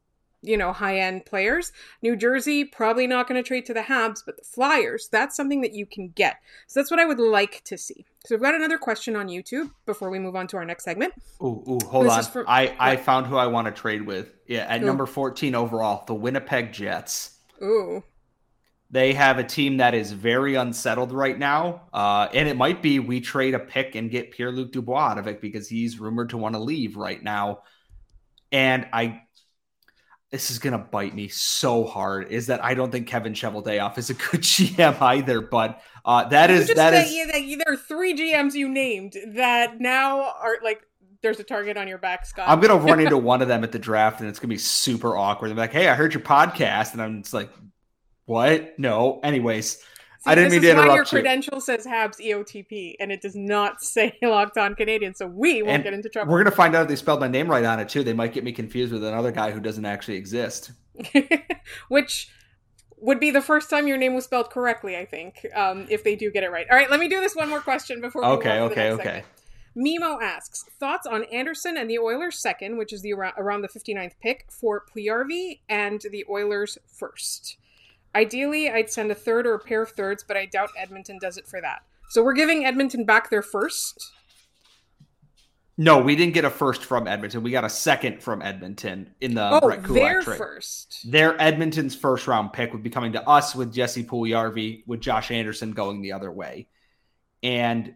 you 0.46 0.58
know, 0.58 0.72
high 0.72 1.00
end 1.00 1.26
players. 1.26 1.72
New 2.02 2.16
Jersey, 2.16 2.64
probably 2.64 3.08
not 3.08 3.28
going 3.28 3.42
to 3.42 3.48
trade 3.48 3.66
to 3.66 3.74
the 3.74 3.82
Habs, 3.82 4.22
but 4.26 4.38
the 4.38 4.44
Flyers, 4.44 5.10
that's 5.12 5.36
something 5.36 5.62
that 5.62 5.74
you 5.74 5.86
can 5.86 6.10
get. 6.10 6.38
So 6.68 6.80
that's 6.80 6.92
what 6.92 7.00
I 7.00 7.06
would 7.06 7.20
like 7.20 7.64
to 7.66 7.78
see. 7.78 8.06
So 8.26 8.36
we've 8.36 8.42
got 8.42 8.56
another 8.56 8.78
question 8.78 9.16
on 9.16 9.28
YouTube 9.28 9.72
before 9.86 10.10
we 10.10 10.20
move 10.20 10.36
on 10.36 10.48
to 10.48 10.58
our 10.58 10.66
next 10.66 10.84
segment. 10.84 11.14
Ooh, 11.42 11.64
ooh 11.68 11.80
hold 11.88 12.06
this 12.06 12.14
on. 12.14 12.24
For, 12.24 12.50
I, 12.50 12.76
I 12.80 12.96
found 12.96 13.28
who 13.28 13.38
I 13.38 13.48
want 13.48 13.68
to 13.68 13.72
trade 13.72 14.04
with. 14.04 14.32
Yeah, 14.48 14.66
at 14.68 14.82
ooh. 14.82 14.86
number 14.86 15.06
14 15.06 15.56
overall, 15.56 16.04
the 16.06 16.16
Winnipeg 16.16 16.72
Jets. 16.72 17.38
Ooh. 17.62 18.04
They 18.96 19.12
have 19.12 19.40
a 19.40 19.44
team 19.44 19.76
that 19.78 19.94
is 19.94 20.14
very 20.14 20.56
unsettled 20.56 21.12
right 21.12 21.38
now. 21.38 21.82
Uh, 21.92 22.30
and 22.34 22.48
it 22.48 22.56
might 22.56 22.82
be 22.82 23.00
we 23.00 23.20
trade 23.20 23.54
a 23.54 23.60
pick 23.60 23.94
and 23.96 24.10
get 24.10 24.32
Pierre 24.32 24.54
Luc 24.54 24.72
Dubois 24.72 25.10
out 25.10 25.18
of 25.18 25.28
it 25.28 25.42
because 25.42 25.68
he's 25.68 26.00
rumored 26.00 26.30
to 26.30 26.38
want 26.38 26.56
to 26.56 26.60
leave 26.60 26.96
right 26.96 27.22
now. 27.22 27.64
And 28.54 28.88
I 28.94 29.24
this 30.32 30.50
is 30.50 30.60
gonna 30.60 30.78
bite 30.78 31.14
me 31.14 31.28
so 31.28 31.84
hard 31.84 32.32
is 32.32 32.48
that 32.48 32.64
I 32.64 32.74
don't 32.74 32.90
think 32.90 33.08
Kevin 33.08 33.34
Cheveldayoff 33.34 33.98
is 33.98 34.12
a 34.12 34.14
good 34.14 34.42
GM 34.42 35.02
either. 35.02 35.42
But 35.42 35.82
uh, 36.06 36.30
that 36.30 36.50
you 36.50 36.56
is 36.56 36.74
that 36.76 36.94
is 36.94 37.14
yeah, 37.14 37.58
there 37.66 37.74
are 37.74 37.76
three 37.76 38.16
GMs 38.16 38.54
you 38.54 38.70
named 38.70 39.18
that 39.34 39.82
now 39.82 40.22
are 40.22 40.60
like 40.64 40.82
there's 41.22 41.42
a 41.42 41.44
target 41.44 41.76
on 41.76 41.90
your 41.90 41.98
back, 41.98 42.26
Scott. 42.26 42.48
I'm 42.48 42.62
gonna 42.62 42.78
run 42.78 43.00
into 43.02 43.18
one 43.18 43.42
of 43.42 43.50
them 43.50 43.66
at 43.66 43.74
the 43.74 43.80
draft, 43.80 44.22
and 44.22 44.30
it's 44.30 44.40
gonna 44.40 44.54
be 44.54 44.58
super 44.58 45.18
awkward. 45.18 45.50
They're 45.50 45.58
like, 45.58 45.74
"Hey, 45.74 45.90
I 45.90 45.96
heard 45.96 46.14
your 46.14 46.24
podcast," 46.24 46.94
and 46.94 47.02
I'm 47.02 47.24
just 47.24 47.34
like, 47.34 47.50
"What? 48.26 48.78
No." 48.80 49.20
Anyways, 49.24 49.78
See, 50.26 50.32
I 50.32 50.36
didn't 50.36 50.52
mean 50.52 50.62
to 50.62 50.72
interrupt 50.72 50.90
why 50.90 50.96
your 50.96 51.06
credential 51.06 51.62
says 51.62 51.86
Habs 51.86 52.20
EOTP 52.20 52.96
and 53.00 53.12
it 53.12 53.22
does 53.22 53.36
not 53.36 53.82
say 53.84 54.18
Locked 54.24 54.58
On 54.58 54.74
Canadian, 54.74 55.14
so 55.14 55.28
we 55.28 55.62
won't 55.62 55.76
and 55.76 55.84
get 55.84 55.94
into 55.94 56.10
trouble. 56.10 56.34
We're 56.34 56.44
gonna 56.44 56.56
find 56.56 56.76
out 56.76 56.84
if 56.84 56.88
they 56.88 56.96
spelled 56.96 57.20
my 57.20 57.28
name 57.28 57.48
right 57.48 57.64
on 57.64 57.80
it 57.80 57.90
too. 57.90 58.04
They 58.04 58.14
might 58.14 58.34
get 58.34 58.44
me 58.44 58.52
confused 58.52 58.92
with 58.92 59.04
another 59.04 59.32
guy 59.32 59.52
who 59.52 59.60
doesn't 59.60 59.86
actually 59.86 60.18
exist. 60.18 60.72
Which 61.90 62.30
would 62.98 63.20
be 63.20 63.30
the 63.30 63.42
first 63.42 63.70
time 63.70 63.88
your 63.88 63.98
name 63.98 64.16
was 64.16 64.26
spelled 64.26 64.50
correctly, 64.50 64.98
I 64.98 65.06
think, 65.06 65.46
um, 65.54 65.86
if 65.90 66.04
they 66.04 66.16
do 66.16 66.32
get 66.32 66.44
it 66.44 66.50
right. 66.50 66.66
All 66.72 66.78
right, 66.78 66.90
let 66.90 67.00
me 67.00 67.08
do 67.08 67.20
this 67.20 67.36
one 67.36 67.50
more 67.50 67.60
question 67.60 68.02
before. 68.02 68.24
We 68.24 68.28
okay, 68.30 68.60
okay, 68.62 68.92
okay. 68.92 69.04
Segment. 69.04 69.26
Mimo 69.78 70.22
asks 70.24 70.64
thoughts 70.80 71.06
on 71.06 71.26
Anderson 71.26 71.78
and 71.78 71.90
the 71.90 72.00
Oilers' 72.00 72.40
second, 72.40 72.78
which 72.78 72.94
is 72.94 73.02
the 73.02 73.14
around 73.14 73.62
the 73.62 73.68
59th 73.68 74.14
pick 74.22 74.46
for 74.50 74.86
Puljujarvi, 74.96 75.60
and 75.68 76.02
the 76.10 76.26
Oilers' 76.30 76.78
first. 76.88 77.58
Ideally, 78.16 78.70
I'd 78.70 78.90
send 78.90 79.12
a 79.12 79.16
third 79.16 79.46
or 79.46 79.56
a 79.56 79.60
pair 79.60 79.82
of 79.82 79.92
thirds, 79.92 80.24
but 80.24 80.38
I 80.38 80.46
doubt 80.46 80.70
Edmonton 80.78 81.20
does 81.20 81.38
it 81.38 81.46
for 81.46 81.62
that. 81.62 81.84
So 82.10 82.24
we're 82.24 82.34
giving 82.34 82.66
Edmonton 82.66 83.04
back 83.04 83.30
their 83.30 83.42
first. 83.42 84.12
No, 85.78 86.00
we 86.00 86.16
didn't 86.16 86.34
get 86.34 86.46
a 86.46 86.50
first 86.50 86.86
from 86.86 87.06
Edmonton. 87.06 87.44
We 87.44 87.52
got 87.52 87.66
a 87.66 87.70
second 87.70 88.24
from 88.24 88.42
Edmonton 88.42 89.14
in 89.20 89.36
the 89.36 89.50
oh, 89.56 89.60
Brett 89.60 89.84
Kulak 89.84 90.02
their 90.02 90.22
trade. 90.22 90.38
first. 90.38 91.12
Their 91.12 91.40
Edmonton's 91.42 91.94
first 91.94 92.28
round 92.28 92.54
pick 92.54 92.72
would 92.72 92.84
be 92.84 92.90
coming 92.90 93.12
to 93.14 93.28
us 93.28 93.54
with 93.54 93.74
Jesse 93.74 94.06
Puljujarvi, 94.06 94.88
with 94.88 95.02
Josh 95.02 95.32
Anderson 95.32 95.74
going 95.74 96.02
the 96.02 96.14
other 96.14 96.32
way. 96.32 96.70
And 97.44 97.96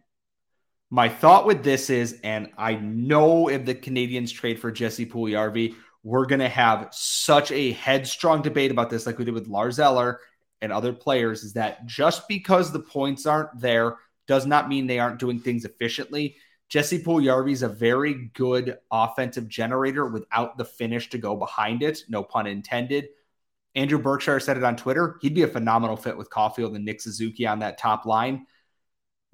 my 0.89 1.07
thought 1.07 1.45
with 1.45 1.63
this 1.63 1.89
is, 1.89 2.19
and 2.23 2.51
I 2.57 2.75
know 2.75 3.47
if 3.47 3.63
the 3.63 3.75
Canadians 3.75 4.31
trade 4.33 4.59
for 4.59 4.71
Jesse 4.71 5.05
Puljujarvi, 5.05 5.75
we're 6.03 6.25
going 6.25 6.39
to 6.39 6.49
have 6.49 6.89
such 6.91 7.51
a 7.51 7.73
headstrong 7.73 8.41
debate 8.41 8.71
about 8.71 8.89
this, 8.89 9.05
like 9.05 9.17
we 9.17 9.25
did 9.25 9.33
with 9.33 9.47
Lars 9.47 9.79
Eller 9.79 10.19
and 10.61 10.71
other 10.71 10.93
players, 10.93 11.43
is 11.43 11.53
that 11.53 11.85
just 11.85 12.27
because 12.27 12.71
the 12.71 12.79
points 12.79 13.25
aren't 13.25 13.59
there 13.59 13.97
does 14.27 14.45
not 14.45 14.69
mean 14.69 14.87
they 14.87 14.99
aren't 14.99 15.19
doing 15.19 15.39
things 15.39 15.65
efficiently. 15.65 16.35
Jesse 16.69 17.01
Puljujarvi 17.01 17.51
is 17.51 17.63
a 17.63 17.69
very 17.69 18.29
good 18.35 18.77
offensive 18.91 19.47
generator 19.47 20.05
without 20.05 20.57
the 20.57 20.65
finish 20.65 21.09
to 21.09 21.17
go 21.17 21.35
behind 21.35 21.81
it. 21.81 22.03
No 22.07 22.23
pun 22.23 22.45
intended. 22.45 23.07
Andrew 23.75 23.99
Berkshire 23.99 24.39
said 24.39 24.57
it 24.57 24.63
on 24.63 24.75
Twitter. 24.75 25.17
He'd 25.21 25.33
be 25.33 25.43
a 25.43 25.47
phenomenal 25.47 25.97
fit 25.97 26.17
with 26.17 26.29
Caufield 26.29 26.75
and 26.75 26.85
Nick 26.85 27.01
Suzuki 27.01 27.47
on 27.47 27.59
that 27.59 27.77
top 27.77 28.05
line. 28.05 28.45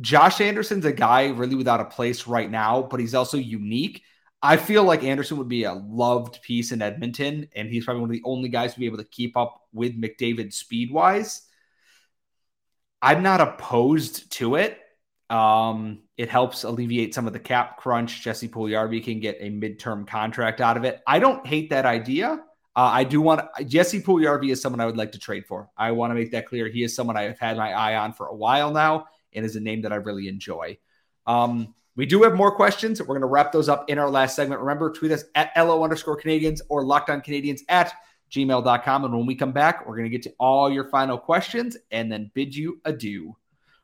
Josh 0.02 0.42
Anderson's 0.42 0.86
a 0.86 0.92
guy 0.92 1.28
really 1.28 1.56
without 1.56 1.80
a 1.80 1.86
place 1.86 2.28
right 2.28 2.50
now, 2.50 2.82
but 2.82 3.00
he's 3.00 3.16
also 3.16 3.38
unique. 3.38 4.04
I 4.46 4.58
feel 4.58 4.84
like 4.84 5.04
Anderson 5.04 5.38
would 5.38 5.50
be 5.50 5.64
a 5.64 5.74
loved 5.74 6.42
piece 6.44 6.72
in 6.72 6.82
Edmonton, 6.82 7.50
and 7.56 7.68
he's 7.68 7.86
probably 7.86 8.02
one 8.02 8.10
of 8.12 8.14
the 8.14 8.22
only 8.26 8.50
guys 8.50 8.74
to 8.74 8.80
be 8.80 8.86
able 8.86 9.00
to 9.00 9.04
keep 9.04 9.36
up 9.36 9.64
with 9.74 10.00
McDavid 10.00 10.54
speed 10.54 10.92
wise. 10.92 11.42
I'm 13.02 13.24
not 13.24 13.42
opposed 13.42 14.32
to 14.34 14.56
it. 14.56 14.80
Um, 15.32 16.04
it 16.16 16.30
helps 16.30 16.64
alleviate 16.64 17.16
some 17.16 17.26
of 17.26 17.34
the 17.34 17.40
cap 17.40 17.78
crunch. 17.78 18.22
Jesse 18.22 18.48
Puljujarvi 18.48 19.04
can 19.04 19.20
get 19.20 19.38
a 19.40 19.50
midterm 19.50 20.08
contract 20.08 20.62
out 20.62 20.78
of 20.78 20.84
it. 20.84 21.02
I 21.08 21.18
don't 21.18 21.46
hate 21.46 21.72
that 21.72 21.88
idea. 21.88 22.44
Uh, 22.76 22.92
I 22.94 23.04
do 23.04 23.22
want 23.22 23.42
Jesse 23.66 24.02
Puljujarvi 24.02 24.52
is 24.52 24.62
someone 24.62 24.80
I 24.80 24.86
would 24.86 24.98
like 24.98 25.14
to 25.14 25.20
trade 25.20 25.48
for. 25.48 25.70
I 25.76 25.92
want 25.92 26.12
to 26.12 26.16
make 26.16 26.32
that 26.32 26.46
clear. 26.46 26.68
He 26.68 26.84
is 26.84 26.96
someone 26.96 27.18
I 27.18 27.24
have 27.24 27.40
had 27.40 27.58
my 27.58 27.74
eye 27.74 27.96
on 27.96 28.14
for 28.14 28.28
a 28.28 28.36
while 28.36 28.72
now, 28.72 29.08
and 29.34 29.44
is 29.44 29.56
a 29.56 29.60
name 29.60 29.82
that 29.82 29.92
I 29.92 29.96
really 29.96 30.28
enjoy. 30.28 30.78
Um, 31.26 31.74
we 31.96 32.06
do 32.06 32.24
have 32.24 32.36
more 32.36 32.56
questions. 32.56 33.00
We're 33.00 33.08
going 33.08 33.22
to 33.22 33.28
wrap 33.28 33.52
those 33.52 33.70
up 33.70 33.90
in 33.90 33.98
our 33.98 34.10
last 34.10 34.36
segment. 34.36 34.62
Remember, 34.62 34.92
tweet 34.92 35.12
us 35.12 35.24
at 35.36 35.52
LO 35.56 35.84
underscore 35.84 36.18
Canadians 36.18 36.62
or 36.70 36.84
locked 36.84 37.10
on 37.10 37.22
Canadiens 37.22 37.62
at 37.70 37.94
gmail.com. 38.32 39.06
And 39.06 39.16
when 39.16 39.26
we 39.26 39.36
come 39.36 39.52
back, 39.54 39.88
we're 39.88 39.96
going 39.96 40.10
to 40.10 40.10
get 40.10 40.24
to 40.24 40.34
all 40.40 40.72
your 40.72 40.90
final 40.90 41.18
questions 41.18 41.78
and 41.92 42.12
then 42.12 42.32
bid 42.34 42.56
you 42.56 42.82
adieu. 42.86 43.36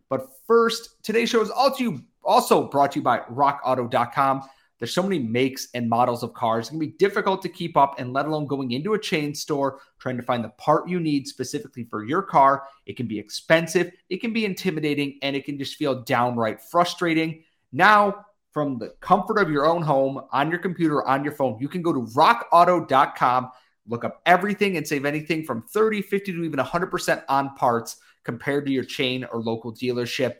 But 0.09 0.27
first, 0.45 1.01
today's 1.03 1.29
show 1.29 1.41
is 1.41 1.49
also, 1.49 1.99
also 2.23 2.67
brought 2.67 2.91
to 2.93 2.99
you 2.99 3.03
by 3.03 3.19
rockauto.com. 3.19 4.43
There's 4.81 4.91
so 4.91 5.03
many 5.03 5.19
makes 5.19 5.67
and 5.75 5.87
models 5.87 6.23
of 6.23 6.33
cars. 6.33 6.67
It 6.67 6.71
can 6.71 6.79
be 6.79 6.87
difficult 6.87 7.43
to 7.43 7.49
keep 7.49 7.77
up, 7.77 7.99
and 7.99 8.13
let 8.13 8.25
alone 8.25 8.47
going 8.47 8.71
into 8.71 8.95
a 8.95 8.99
chain 8.99 9.35
store 9.35 9.79
trying 9.99 10.17
to 10.17 10.23
find 10.23 10.43
the 10.43 10.49
part 10.49 10.89
you 10.89 10.99
need 10.99 11.27
specifically 11.27 11.83
for 11.83 12.03
your 12.03 12.23
car. 12.23 12.63
It 12.87 12.97
can 12.97 13.05
be 13.05 13.19
expensive, 13.19 13.91
it 14.09 14.21
can 14.21 14.33
be 14.33 14.43
intimidating, 14.43 15.19
and 15.21 15.35
it 15.35 15.45
can 15.45 15.59
just 15.59 15.75
feel 15.75 16.01
downright 16.01 16.63
frustrating. 16.63 17.43
Now, 17.71 18.25
from 18.51 18.77
the 18.77 18.89
comfort 18.99 19.37
of 19.39 19.49
your 19.49 19.65
own 19.65 19.81
home, 19.81 20.21
on 20.31 20.49
your 20.49 20.59
computer, 20.59 21.07
on 21.07 21.23
your 21.23 21.33
phone, 21.33 21.57
you 21.59 21.69
can 21.69 21.81
go 21.81 21.93
to 21.93 22.01
rockauto.com, 22.13 23.51
look 23.87 24.03
up 24.03 24.21
everything, 24.25 24.77
and 24.77 24.87
save 24.87 25.05
anything 25.05 25.43
from 25.43 25.63
30, 25.63 26.01
50 26.01 26.33
to 26.33 26.43
even 26.43 26.59
100% 26.59 27.23
on 27.29 27.55
parts 27.55 27.97
compared 28.23 28.65
to 28.65 28.71
your 28.71 28.83
chain 28.83 29.25
or 29.31 29.41
local 29.41 29.73
dealership. 29.73 30.35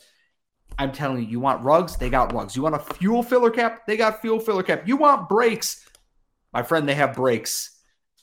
I'm 0.78 0.92
telling 0.92 1.24
you, 1.24 1.30
you 1.30 1.40
want 1.40 1.64
rugs? 1.64 1.96
They 1.98 2.10
got 2.10 2.34
rugs. 2.34 2.56
You 2.56 2.64
want 2.64 2.76
a 2.76 2.80
fuel 2.80 3.24
filler 3.24 3.50
cap? 3.50 3.86
They 3.88 3.98
got 3.98 4.22
fuel 4.22 4.40
filler 4.40 4.64
cap. 4.64 4.88
You 4.88 4.98
want 4.98 5.30
brakes? 5.30 5.86
My 6.54 6.64
friend, 6.64 6.88
they 6.88 6.96
have 6.96 7.16
brakes. 7.16 7.78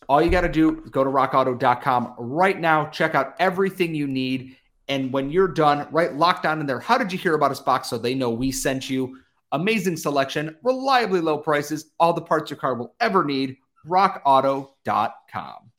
All 0.08 0.22
you 0.22 0.30
got 0.30 0.42
to 0.42 0.48
do 0.48 0.82
is 0.82 0.90
go 0.90 1.04
to 1.04 1.10
rockauto.com 1.10 2.14
right 2.18 2.58
now, 2.58 2.86
check 2.88 3.14
out 3.14 3.34
everything 3.38 3.94
you 3.94 4.06
need. 4.06 4.56
And 4.88 5.12
when 5.12 5.30
you're 5.30 5.48
done, 5.48 5.86
write, 5.90 6.14
locked 6.14 6.46
on 6.46 6.60
in 6.60 6.66
there. 6.66 6.80
How 6.80 6.96
did 6.98 7.12
you 7.12 7.18
hear 7.18 7.34
about 7.34 7.50
us 7.50 7.60
box 7.60 7.88
so 7.88 7.98
they 7.98 8.14
know 8.14 8.30
we 8.30 8.50
sent 8.50 8.88
you? 8.88 9.18
Amazing 9.52 9.96
selection, 9.96 10.56
reliably 10.62 11.20
low 11.20 11.38
prices, 11.38 11.92
all 11.98 12.12
the 12.12 12.20
parts 12.20 12.50
your 12.50 12.58
car 12.58 12.74
will 12.74 12.94
ever 13.00 13.24
need. 13.24 13.56
RockAuto.com. 13.86 15.70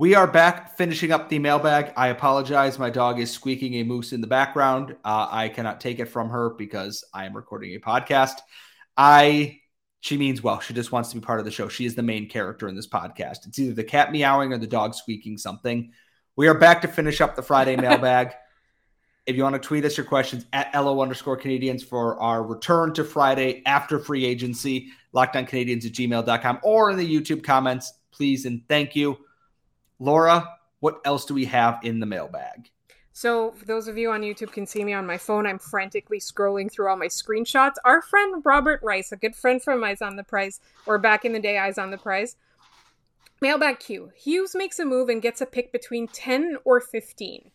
We 0.00 0.14
are 0.14 0.26
back 0.26 0.78
finishing 0.78 1.12
up 1.12 1.28
the 1.28 1.38
mailbag. 1.38 1.92
I 1.94 2.08
apologize. 2.08 2.78
My 2.78 2.88
dog 2.88 3.20
is 3.20 3.30
squeaking 3.30 3.74
a 3.74 3.82
moose 3.82 4.14
in 4.14 4.22
the 4.22 4.26
background. 4.26 4.96
Uh, 5.04 5.28
I 5.30 5.50
cannot 5.50 5.78
take 5.78 5.98
it 5.98 6.06
from 6.06 6.30
her 6.30 6.54
because 6.56 7.04
I 7.12 7.26
am 7.26 7.36
recording 7.36 7.74
a 7.74 7.78
podcast. 7.78 8.36
I 8.96 9.60
she 10.00 10.16
means 10.16 10.42
well. 10.42 10.60
She 10.60 10.72
just 10.72 10.92
wants 10.92 11.10
to 11.10 11.16
be 11.16 11.20
part 11.20 11.38
of 11.38 11.44
the 11.44 11.50
show. 11.50 11.68
She 11.68 11.84
is 11.84 11.94
the 11.94 12.02
main 12.02 12.30
character 12.30 12.66
in 12.66 12.74
this 12.74 12.88
podcast. 12.88 13.46
It's 13.46 13.58
either 13.58 13.74
the 13.74 13.84
cat 13.84 14.10
meowing 14.10 14.54
or 14.54 14.58
the 14.58 14.66
dog 14.66 14.94
squeaking 14.94 15.36
something. 15.36 15.92
We 16.36 16.48
are 16.48 16.54
back 16.54 16.82
to 16.82 16.88
finish 16.88 17.20
up 17.20 17.36
the 17.36 17.42
Friday 17.42 17.76
mailbag. 17.76 18.32
if 19.26 19.36
you 19.36 19.42
want 19.42 19.54
to 19.54 19.60
tweet 19.60 19.84
us 19.84 19.96
your 19.96 20.06
questions 20.06 20.46
at 20.52 20.74
LO 20.74 21.00
underscore 21.00 21.36
Canadians 21.36 21.82
for 21.82 22.20
our 22.20 22.42
return 22.42 22.92
to 22.94 23.04
Friday 23.04 23.62
after 23.66 23.98
free 23.98 24.24
agency, 24.24 24.88
lockedoncanadiens 25.14 25.86
at 25.86 25.92
gmail.com 25.92 26.60
or 26.62 26.90
in 26.90 26.96
the 26.96 27.20
YouTube 27.20 27.44
comments, 27.44 27.92
please 28.10 28.46
and 28.46 28.66
thank 28.68 28.96
you. 28.96 29.18
Laura, 29.98 30.56
what 30.80 31.00
else 31.04 31.24
do 31.24 31.34
we 31.34 31.44
have 31.44 31.78
in 31.82 32.00
the 32.00 32.06
mailbag? 32.06 32.70
So, 33.12 33.54
those 33.66 33.86
of 33.86 33.98
you 33.98 34.12
on 34.12 34.22
YouTube 34.22 34.52
can 34.52 34.66
see 34.66 34.82
me 34.82 34.94
on 34.94 35.06
my 35.06 35.18
phone, 35.18 35.46
I'm 35.46 35.58
frantically 35.58 36.20
scrolling 36.20 36.72
through 36.72 36.88
all 36.88 36.96
my 36.96 37.08
screenshots. 37.08 37.74
Our 37.84 38.00
friend 38.00 38.42
Robert 38.44 38.80
Rice, 38.82 39.12
a 39.12 39.16
good 39.16 39.36
friend 39.36 39.62
from 39.62 39.84
Eyes 39.84 40.00
on 40.00 40.16
the 40.16 40.24
Prize, 40.24 40.60
or 40.86 40.96
back 40.96 41.24
in 41.24 41.32
the 41.32 41.40
day, 41.40 41.58
Eyes 41.58 41.76
on 41.76 41.90
the 41.90 41.98
Prize, 41.98 42.36
Mailbag 43.40 43.78
Q. 43.78 44.10
Hughes 44.14 44.54
makes 44.54 44.78
a 44.78 44.84
move 44.84 45.08
and 45.08 45.22
gets 45.22 45.40
a 45.40 45.46
pick 45.46 45.72
between 45.72 46.08
10 46.08 46.58
or 46.64 46.80
15. 46.80 47.50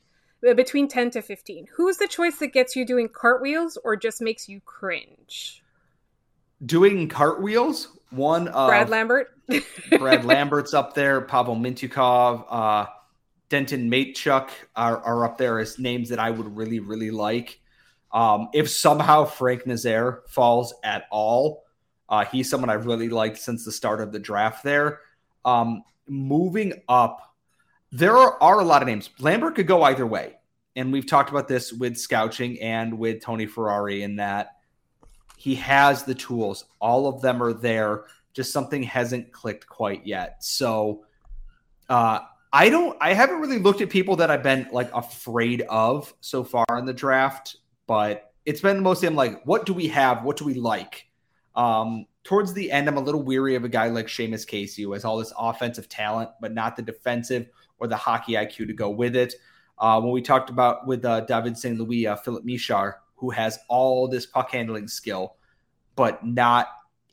between 0.56 0.88
10 0.88 1.12
to 1.12 1.22
15. 1.22 1.68
Who's 1.76 1.98
the 1.98 2.08
choice 2.08 2.38
that 2.40 2.54
gets 2.54 2.76
you 2.76 2.86
doing 2.86 3.10
cartwheels 3.10 3.78
or 3.84 3.96
just 3.96 4.22
makes 4.22 4.50
you 4.50 4.62
cringe? 4.62 5.64
Doing 6.66 7.08
cartwheels, 7.10 7.90
one 8.10 8.48
of 8.48 8.68
Brad 8.68 8.90
Lambert. 8.90 9.28
Brad 10.00 10.26
Lambert's 10.26 10.74
up 10.74 10.94
there, 10.96 11.22
Pavel 11.22 11.56
Mintyukov, 11.56 12.46
uh, 12.50 12.86
Denton 13.50 13.90
Mateychuk 13.90 14.50
are, 14.76 14.98
are 14.98 15.26
up 15.26 15.38
there 15.38 15.60
as 15.60 15.78
names 15.78 16.10
that 16.10 16.20
I 16.20 16.32
would 16.32 16.56
really, 16.58 16.80
really 16.80 17.12
like. 17.12 17.60
Um, 18.12 18.50
if 18.54 18.70
somehow 18.70 19.26
Frank 19.26 19.68
Nazar 19.68 20.24
falls 20.30 20.74
at 20.84 21.06
all, 21.12 21.66
uh, 22.08 22.26
he's 22.26 22.50
someone 22.50 22.70
I've 22.70 22.86
really 22.86 23.10
liked 23.10 23.38
since 23.38 23.66
the 23.66 23.72
start 23.72 24.02
of 24.02 24.12
the 24.12 24.20
draft 24.20 24.64
there. 24.64 25.02
Um, 25.46 25.84
moving 26.08 26.74
up, 26.90 27.36
there 27.92 28.18
are, 28.18 28.42
are, 28.42 28.60
a 28.60 28.64
lot 28.64 28.82
of 28.82 28.88
names. 28.88 29.10
Lambert 29.20 29.56
could 29.56 29.68
go 29.68 29.84
either 29.84 30.06
way. 30.06 30.34
And 30.76 30.92
we've 30.92 31.08
talked 31.08 31.30
about 31.30 31.48
this 31.48 31.72
with 31.72 31.98
Scouching 31.98 32.60
and 32.60 32.98
with 32.98 33.22
Tony 33.22 33.46
Ferrari 33.46 34.04
in 34.04 34.18
that 34.18 34.58
he 35.38 35.56
has 35.56 36.04
the 36.04 36.16
tools. 36.16 36.66
All 36.80 37.08
of 37.08 37.22
them 37.22 37.42
are 37.42 37.54
there. 37.54 38.06
Just 38.34 38.52
something 38.52 38.84
hasn't 38.84 39.32
clicked 39.32 39.68
quite 39.68 40.06
yet. 40.06 40.44
So 40.44 41.06
uh, 41.88 42.20
I 42.52 42.70
don't 42.70 42.98
I 43.00 43.14
haven't 43.14 43.40
really 43.40 43.60
looked 43.60 43.82
at 43.82 43.90
people 43.90 44.18
that 44.18 44.32
I've 44.32 44.44
been 44.44 44.68
like 44.72 44.94
afraid 44.94 45.62
of 45.70 46.14
so 46.20 46.44
far 46.44 46.66
in 46.78 46.86
the 46.86 46.94
draft, 46.94 47.58
but 47.88 48.34
it's 48.46 48.62
been 48.62 48.82
mostly 48.82 49.08
I'm 49.08 49.16
like, 49.16 49.46
what 49.46 49.66
do 49.66 49.74
we 49.74 49.88
have? 49.90 50.24
What 50.24 50.38
do 50.38 50.46
we 50.46 50.56
like? 50.56 51.08
Um, 51.56 52.06
towards 52.26 52.54
the 52.54 52.72
end, 52.72 52.90
I'm 52.90 52.98
a 52.98 53.02
little 53.02 53.24
weary 53.24 53.56
of 53.56 53.64
a 53.64 53.70
guy 53.70 53.88
like 53.88 54.08
Seamus 54.08 54.46
Casey 54.46 54.84
who 54.84 54.92
has 54.92 55.06
all 55.06 55.18
this 55.18 55.32
offensive 55.40 55.88
talent, 55.88 56.32
but 56.42 56.54
not 56.54 56.76
the 56.76 56.82
defensive 56.82 57.48
or 57.80 57.88
the 57.88 57.96
hockey 57.96 58.34
IQ 58.34 58.68
to 58.68 58.74
go 58.74 58.90
with 58.90 59.16
it. 59.16 59.36
Uh, 59.78 60.02
when 60.02 60.12
we 60.12 60.22
talked 60.22 60.50
about 60.50 60.88
with 60.88 61.06
uh, 61.06 61.22
David 61.22 61.58
St. 61.58 61.80
Louis, 61.80 62.08
uh, 62.08 62.16
Filip 62.18 62.44
Mesar, 62.44 62.96
who 63.16 63.30
has 63.30 63.60
all 63.70 64.08
this 64.08 64.26
puck 64.26 64.52
handling 64.52 64.88
skill, 64.88 65.36
but 65.96 66.26
not 66.26 66.68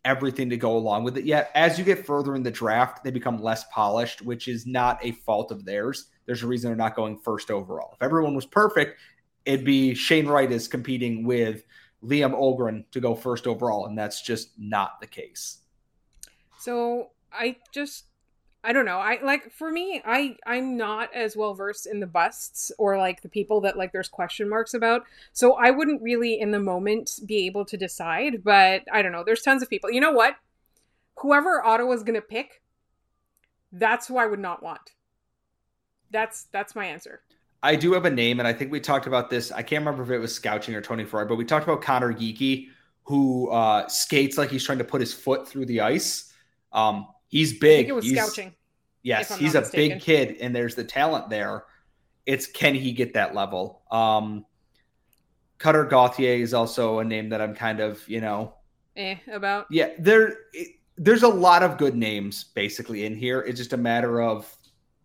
everything 0.04 0.50
to 0.50 0.56
go 0.56 0.76
along 0.76 1.04
with 1.04 1.16
it 1.16 1.24
yet. 1.24 1.50
As 1.54 1.78
you 1.78 1.84
get 1.84 2.06
further 2.06 2.34
in 2.34 2.42
the 2.42 2.50
draft, 2.50 3.04
they 3.04 3.10
become 3.10 3.40
less 3.40 3.64
polished, 3.72 4.22
which 4.22 4.48
is 4.48 4.66
not 4.66 4.98
a 5.04 5.12
fault 5.12 5.52
of 5.52 5.64
theirs. 5.64 6.06
There's 6.26 6.42
a 6.42 6.46
reason 6.46 6.70
they're 6.70 6.76
not 6.76 6.96
going 6.96 7.18
first 7.18 7.50
overall. 7.50 7.90
If 7.94 8.02
everyone 8.02 8.34
was 8.34 8.46
perfect, 8.46 8.98
it'd 9.44 9.64
be 9.64 9.94
Shane 9.94 10.26
Wright 10.26 10.50
is 10.50 10.68
competing 10.68 11.24
with 11.24 11.64
Liam 12.04 12.34
Öhgren 12.34 12.84
to 12.90 13.00
go 13.00 13.14
first 13.14 13.46
overall, 13.46 13.86
and 13.86 13.96
that's 13.96 14.20
just 14.22 14.50
not 14.58 15.00
the 15.00 15.06
case. 15.06 15.58
So 16.58 17.10
I 17.32 17.56
just 17.72 18.04
I 18.64 18.72
don't 18.72 18.84
know. 18.84 18.98
I 18.98 19.20
like 19.22 19.52
for 19.52 19.70
me, 19.70 20.00
I 20.04 20.36
I'm 20.46 20.76
not 20.76 21.12
as 21.14 21.36
well 21.36 21.54
versed 21.54 21.86
in 21.86 21.98
the 21.98 22.06
busts 22.06 22.70
or 22.78 22.96
like 22.96 23.22
the 23.22 23.28
people 23.28 23.60
that 23.62 23.76
like 23.76 23.92
there's 23.92 24.08
question 24.08 24.48
marks 24.48 24.72
about. 24.72 25.04
So 25.32 25.54
I 25.54 25.70
wouldn't 25.70 26.02
really 26.02 26.38
in 26.38 26.52
the 26.52 26.60
moment 26.60 27.18
be 27.26 27.46
able 27.46 27.64
to 27.66 27.76
decide, 27.76 28.44
but 28.44 28.82
I 28.92 29.02
don't 29.02 29.10
know. 29.10 29.24
There's 29.24 29.42
tons 29.42 29.62
of 29.62 29.70
people. 29.70 29.90
You 29.90 30.00
know 30.00 30.12
what? 30.12 30.36
Whoever 31.18 31.64
Ottawa's 31.64 32.04
going 32.04 32.14
to 32.14 32.22
pick, 32.22 32.62
that's 33.72 34.06
who 34.06 34.16
I 34.16 34.26
would 34.26 34.38
not 34.38 34.62
want. 34.62 34.92
That's 36.10 36.44
that's 36.52 36.76
my 36.76 36.86
answer. 36.86 37.22
I 37.62 37.76
do 37.76 37.92
have 37.92 38.04
a 38.04 38.10
name, 38.10 38.40
and 38.40 38.46
I 38.48 38.52
think 38.52 38.72
we 38.72 38.80
talked 38.80 39.06
about 39.06 39.30
this. 39.30 39.52
I 39.52 39.62
can't 39.62 39.84
remember 39.84 40.02
if 40.02 40.10
it 40.10 40.18
was 40.18 40.34
Scouching 40.34 40.74
or 40.74 40.80
Tony 40.80 41.04
Ferrari, 41.04 41.28
but 41.28 41.36
we 41.36 41.44
talked 41.44 41.64
about 41.64 41.82
Conor 41.82 42.12
Geekie, 42.12 42.68
who 43.04 43.48
uh, 43.50 43.86
skates 43.88 44.36
like 44.38 44.50
he's 44.50 44.64
trying 44.64 44.78
to 44.78 44.84
put 44.84 45.00
his 45.00 45.14
foot 45.14 45.48
through 45.48 45.66
the 45.66 45.80
ice. 45.80 46.32
Um, 46.72 47.06
He's 47.32 47.58
big. 47.58 47.88
it 47.88 47.92
was 47.92 48.04
he's, 48.04 48.18
Scouching. 48.18 48.54
Yes, 49.02 49.34
he's 49.36 49.54
a 49.54 49.60
mistaken. 49.60 49.96
big 49.96 50.02
kid, 50.02 50.36
and 50.40 50.54
there's 50.54 50.74
the 50.74 50.84
talent 50.84 51.30
there. 51.30 51.64
It's 52.26 52.46
can 52.46 52.74
he 52.74 52.92
get 52.92 53.14
that 53.14 53.34
level? 53.34 53.82
Um, 53.90 54.44
Cutter 55.58 55.84
Gauthier 55.84 56.34
is 56.34 56.52
also 56.52 56.98
a 56.98 57.04
name 57.04 57.30
that 57.30 57.40
I'm 57.40 57.54
kind 57.54 57.80
of, 57.80 58.06
you 58.06 58.20
know, 58.20 58.54
eh 58.96 59.16
about. 59.32 59.66
Yeah, 59.70 59.90
there, 59.98 60.36
there's 60.98 61.22
a 61.22 61.28
lot 61.28 61.62
of 61.62 61.78
good 61.78 61.96
names 61.96 62.44
basically 62.44 63.06
in 63.06 63.16
here. 63.16 63.40
It's 63.40 63.58
just 63.58 63.72
a 63.72 63.78
matter 63.78 64.20
of 64.20 64.54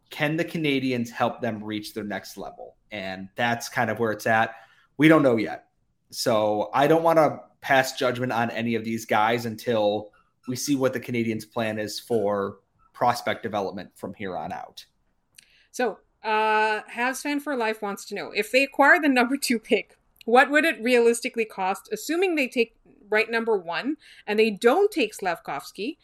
can 0.09 0.37
the 0.37 0.45
Canadians 0.45 1.11
help 1.11 1.41
them 1.41 1.63
reach 1.63 1.93
their 1.93 2.03
next 2.03 2.37
level, 2.37 2.75
and 2.91 3.29
that's 3.35 3.69
kind 3.69 3.89
of 3.89 3.99
where 3.99 4.11
it's 4.11 4.27
at. 4.27 4.55
We 4.97 5.07
don't 5.07 5.23
know 5.23 5.37
yet, 5.37 5.65
so 6.09 6.69
I 6.73 6.87
don't 6.87 7.03
want 7.03 7.17
to 7.17 7.39
pass 7.61 7.97
judgment 7.97 8.31
on 8.31 8.49
any 8.51 8.75
of 8.75 8.83
these 8.83 9.05
guys 9.05 9.45
until 9.45 10.11
we 10.47 10.55
see 10.55 10.75
what 10.75 10.93
the 10.93 10.99
Canadians' 10.99 11.45
plan 11.45 11.79
is 11.79 11.99
for 11.99 12.59
prospect 12.93 13.43
development 13.43 13.91
from 13.95 14.13
here 14.13 14.35
on 14.35 14.51
out. 14.51 14.85
So, 15.71 15.99
uh, 16.23 16.81
Habs 16.91 17.21
fan 17.21 17.39
for 17.39 17.55
life 17.55 17.81
wants 17.81 18.05
to 18.05 18.15
know 18.15 18.31
if 18.35 18.51
they 18.51 18.63
acquire 18.63 18.99
the 18.99 19.09
number 19.09 19.37
two 19.37 19.59
pick, 19.59 19.97
what 20.25 20.49
would 20.49 20.65
it 20.65 20.81
realistically 20.81 21.45
cost, 21.45 21.89
assuming 21.91 22.35
they 22.35 22.47
take 22.47 22.75
Wright 23.09 23.29
number 23.29 23.57
one 23.57 23.95
and 24.25 24.37
they 24.37 24.49
don't 24.49 24.91
take 24.91 25.15
Slafkovsky? 25.15 25.97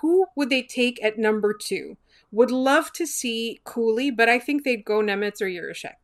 Who 0.00 0.26
would 0.36 0.50
they 0.50 0.62
take 0.62 1.02
at 1.02 1.18
number 1.18 1.54
two? 1.54 1.96
Would 2.32 2.50
love 2.50 2.92
to 2.92 3.06
see 3.06 3.60
Cooley, 3.64 4.10
but 4.10 4.28
I 4.28 4.38
think 4.38 4.64
they'd 4.64 4.84
go 4.84 5.00
Nemec 5.00 5.40
or 5.40 5.46
Jiricek 5.46 5.96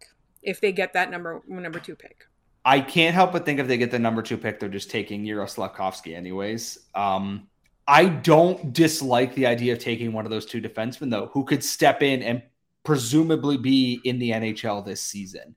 if 0.43 0.61
they 0.61 0.73
get 0.73 0.93
that 0.95 1.11
number 1.11 1.43
number 1.47 1.79
two 1.79 1.97
pick. 1.97 2.25
I 2.65 2.81
can't 2.81 3.15
help 3.15 3.33
but 3.33 3.45
think 3.45 3.61
if 3.61 3.69
they 3.69 3.79
get 3.79 3.93
the 3.93 3.99
number 3.99 4.23
two 4.23 4.37
pick, 4.37 4.59
they're 4.59 4.69
just 4.69 4.91
taking 4.91 5.25
Slafkovsky 5.25 6.17
anyways. 6.17 6.79
Um, 6.97 7.47
I 7.87 8.07
don't 8.07 8.73
dislike 8.73 9.35
the 9.37 9.47
idea 9.47 9.73
of 9.73 9.79
taking 9.79 10.12
one 10.12 10.25
of 10.25 10.33
those 10.33 10.47
two 10.47 10.61
defensemen, 10.61 11.11
though, 11.11 11.31
who 11.33 11.45
could 11.45 11.62
step 11.62 12.03
in 12.03 12.23
and 12.23 12.43
presumably 12.83 13.57
be 13.57 14.01
in 14.03 14.19
the 14.19 14.31
NHL 14.31 14.85
this 14.85 15.01
season. 15.01 15.55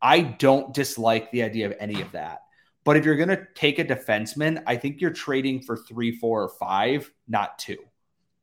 I 0.00 0.20
don't 0.20 0.72
dislike 0.72 1.32
the 1.32 1.42
idea 1.42 1.66
of 1.66 1.74
any 1.80 2.00
of 2.00 2.12
that. 2.12 2.42
But 2.84 2.96
if 2.96 3.04
you're 3.04 3.16
going 3.16 3.30
to 3.30 3.46
take 3.56 3.80
a 3.80 3.84
defenseman, 3.84 4.62
I 4.64 4.76
think 4.76 5.00
you're 5.00 5.10
trading 5.10 5.62
for 5.62 5.76
three, 5.76 6.12
four, 6.12 6.44
or 6.44 6.48
five, 6.50 7.10
not 7.26 7.58
two, 7.58 7.78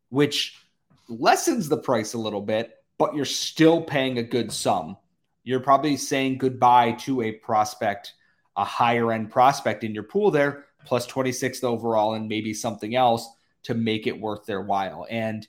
which 0.10 0.58
lessens 1.08 1.70
the 1.70 1.78
price 1.78 2.14
a 2.14 2.20
little 2.20 2.42
bit, 2.42 2.84
but 2.98 3.16
you're 3.16 3.26
still 3.26 3.82
paying 3.82 4.18
a 4.18 4.24
good 4.24 4.52
sum. 4.52 4.98
You're 5.44 5.60
probably 5.60 5.98
saying 5.98 6.38
goodbye 6.38 6.94
to 7.02 7.22
a 7.22 7.34
prospect, 7.34 8.14
a 8.56 8.64
higher 8.64 9.12
end 9.12 9.32
prospect 9.32 9.84
in 9.84 9.94
your 9.94 10.04
pool 10.04 10.32
there 10.32 10.66
plus 10.86 11.08
26th 11.08 11.64
overall 11.64 12.14
and 12.14 12.28
maybe 12.28 12.54
something 12.54 12.96
else 12.96 13.28
to 13.64 13.74
make 13.74 14.08
it 14.08 14.20
worth 14.20 14.46
their 14.46 14.62
while. 14.62 15.08
And 15.10 15.48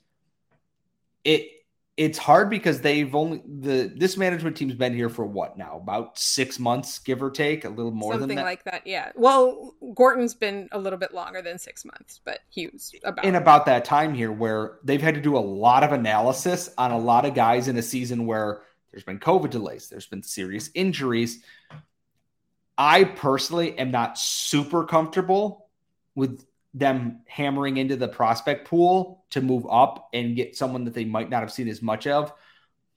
it 1.24 1.50
it's 1.96 2.18
hard 2.18 2.50
because 2.50 2.80
they've 2.80 3.14
only 3.14 3.40
the 3.46 3.92
this 3.94 4.16
management 4.16 4.56
team's 4.56 4.74
been 4.74 4.94
here 4.94 5.08
for 5.08 5.24
what 5.24 5.56
now? 5.56 5.78
About 5.80 6.18
six 6.18 6.58
months 6.58 6.98
give 6.98 7.22
or 7.22 7.30
take 7.30 7.64
a 7.64 7.68
little 7.68 7.92
more 7.92 8.14
something 8.14 8.28
than 8.28 8.36
that. 8.36 8.44
like 8.44 8.64
that 8.64 8.86
yeah. 8.86 9.12
Well 9.14 9.74
gorton's 9.94 10.34
been 10.34 10.68
a 10.72 10.78
little 10.78 10.98
bit 10.98 11.14
longer 11.14 11.40
than 11.40 11.58
six 11.58 11.84
months 11.84 12.20
but 12.24 12.40
he 12.48 12.66
was 12.66 12.92
about 13.04 13.24
in 13.24 13.36
about 13.36 13.66
that 13.66 13.84
time 13.84 14.12
here 14.12 14.32
where 14.32 14.78
they've 14.82 15.02
had 15.02 15.14
to 15.14 15.20
do 15.20 15.36
a 15.36 15.38
lot 15.38 15.84
of 15.84 15.92
analysis 15.92 16.68
on 16.76 16.90
a 16.90 16.98
lot 16.98 17.24
of 17.26 17.34
guys 17.34 17.68
in 17.68 17.76
a 17.76 17.82
season 17.82 18.26
where 18.26 18.62
there's 18.90 19.04
been 19.04 19.20
covid 19.20 19.50
delays 19.50 19.88
there's 19.88 20.06
been 20.06 20.22
serious 20.22 20.70
injuries. 20.74 21.42
I 22.76 23.04
personally 23.04 23.78
am 23.78 23.92
not 23.92 24.18
super 24.18 24.84
comfortable 24.84 25.68
with 26.16 26.44
them 26.74 27.20
hammering 27.26 27.76
into 27.76 27.96
the 27.96 28.08
prospect 28.08 28.68
pool 28.68 29.24
to 29.30 29.40
move 29.40 29.64
up 29.70 30.08
and 30.12 30.36
get 30.36 30.56
someone 30.56 30.84
that 30.84 30.94
they 30.94 31.04
might 31.04 31.30
not 31.30 31.40
have 31.40 31.52
seen 31.52 31.68
as 31.68 31.80
much 31.80 32.06
of. 32.06 32.32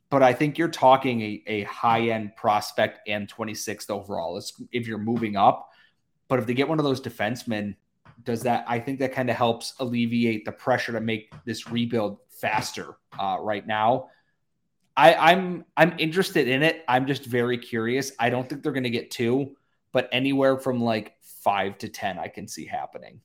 But 0.10 0.24
I 0.24 0.34
think 0.34 0.58
you're 0.58 0.68
talking 0.70 1.22
a, 1.22 1.44
a 1.48 1.64
high 1.64 2.10
end 2.10 2.36
prospect 2.36 3.08
and 3.08 3.32
26th 3.32 3.90
overall 3.90 4.42
if 4.72 4.88
you're 4.88 4.98
moving 4.98 5.36
up. 5.36 5.70
But 6.28 6.40
if 6.40 6.46
they 6.46 6.54
get 6.54 6.68
one 6.68 6.80
of 6.80 6.86
those 6.86 7.02
defensemen, 7.02 7.76
does 8.24 8.42
that? 8.44 8.66
I 8.68 8.80
think 8.80 9.00
that 9.00 9.14
kind 9.14 9.30
of 9.30 9.36
helps 9.36 9.74
alleviate 9.80 10.44
the 10.46 10.52
pressure 10.52 10.92
to 10.94 11.02
make 11.02 11.32
this 11.46 11.70
rebuild 11.70 12.20
faster 12.30 12.98
uh, 13.20 13.38
right 13.40 13.66
now. 13.66 14.10
I, 14.96 15.14
I'm 15.14 15.66
I'm 15.76 15.94
interested 16.00 16.48
in 16.48 16.64
it. 16.64 16.84
I'm 16.88 17.06
just 17.06 17.26
very 17.26 17.58
curious. 17.58 18.12
I 18.20 18.30
don't 18.30 18.50
think 18.50 18.64
they're 18.64 18.72
going 18.72 18.84
to 18.84 18.90
get 18.90 19.12
two 19.12 19.56
but 19.98 20.10
anywhere 20.12 20.58
from 20.58 20.80
like 20.80 21.16
five 21.22 21.78
to 21.80 21.90
10, 21.90 22.20
I 22.20 22.28
can 22.28 22.48
see 22.48 22.66
happening. 22.66 23.20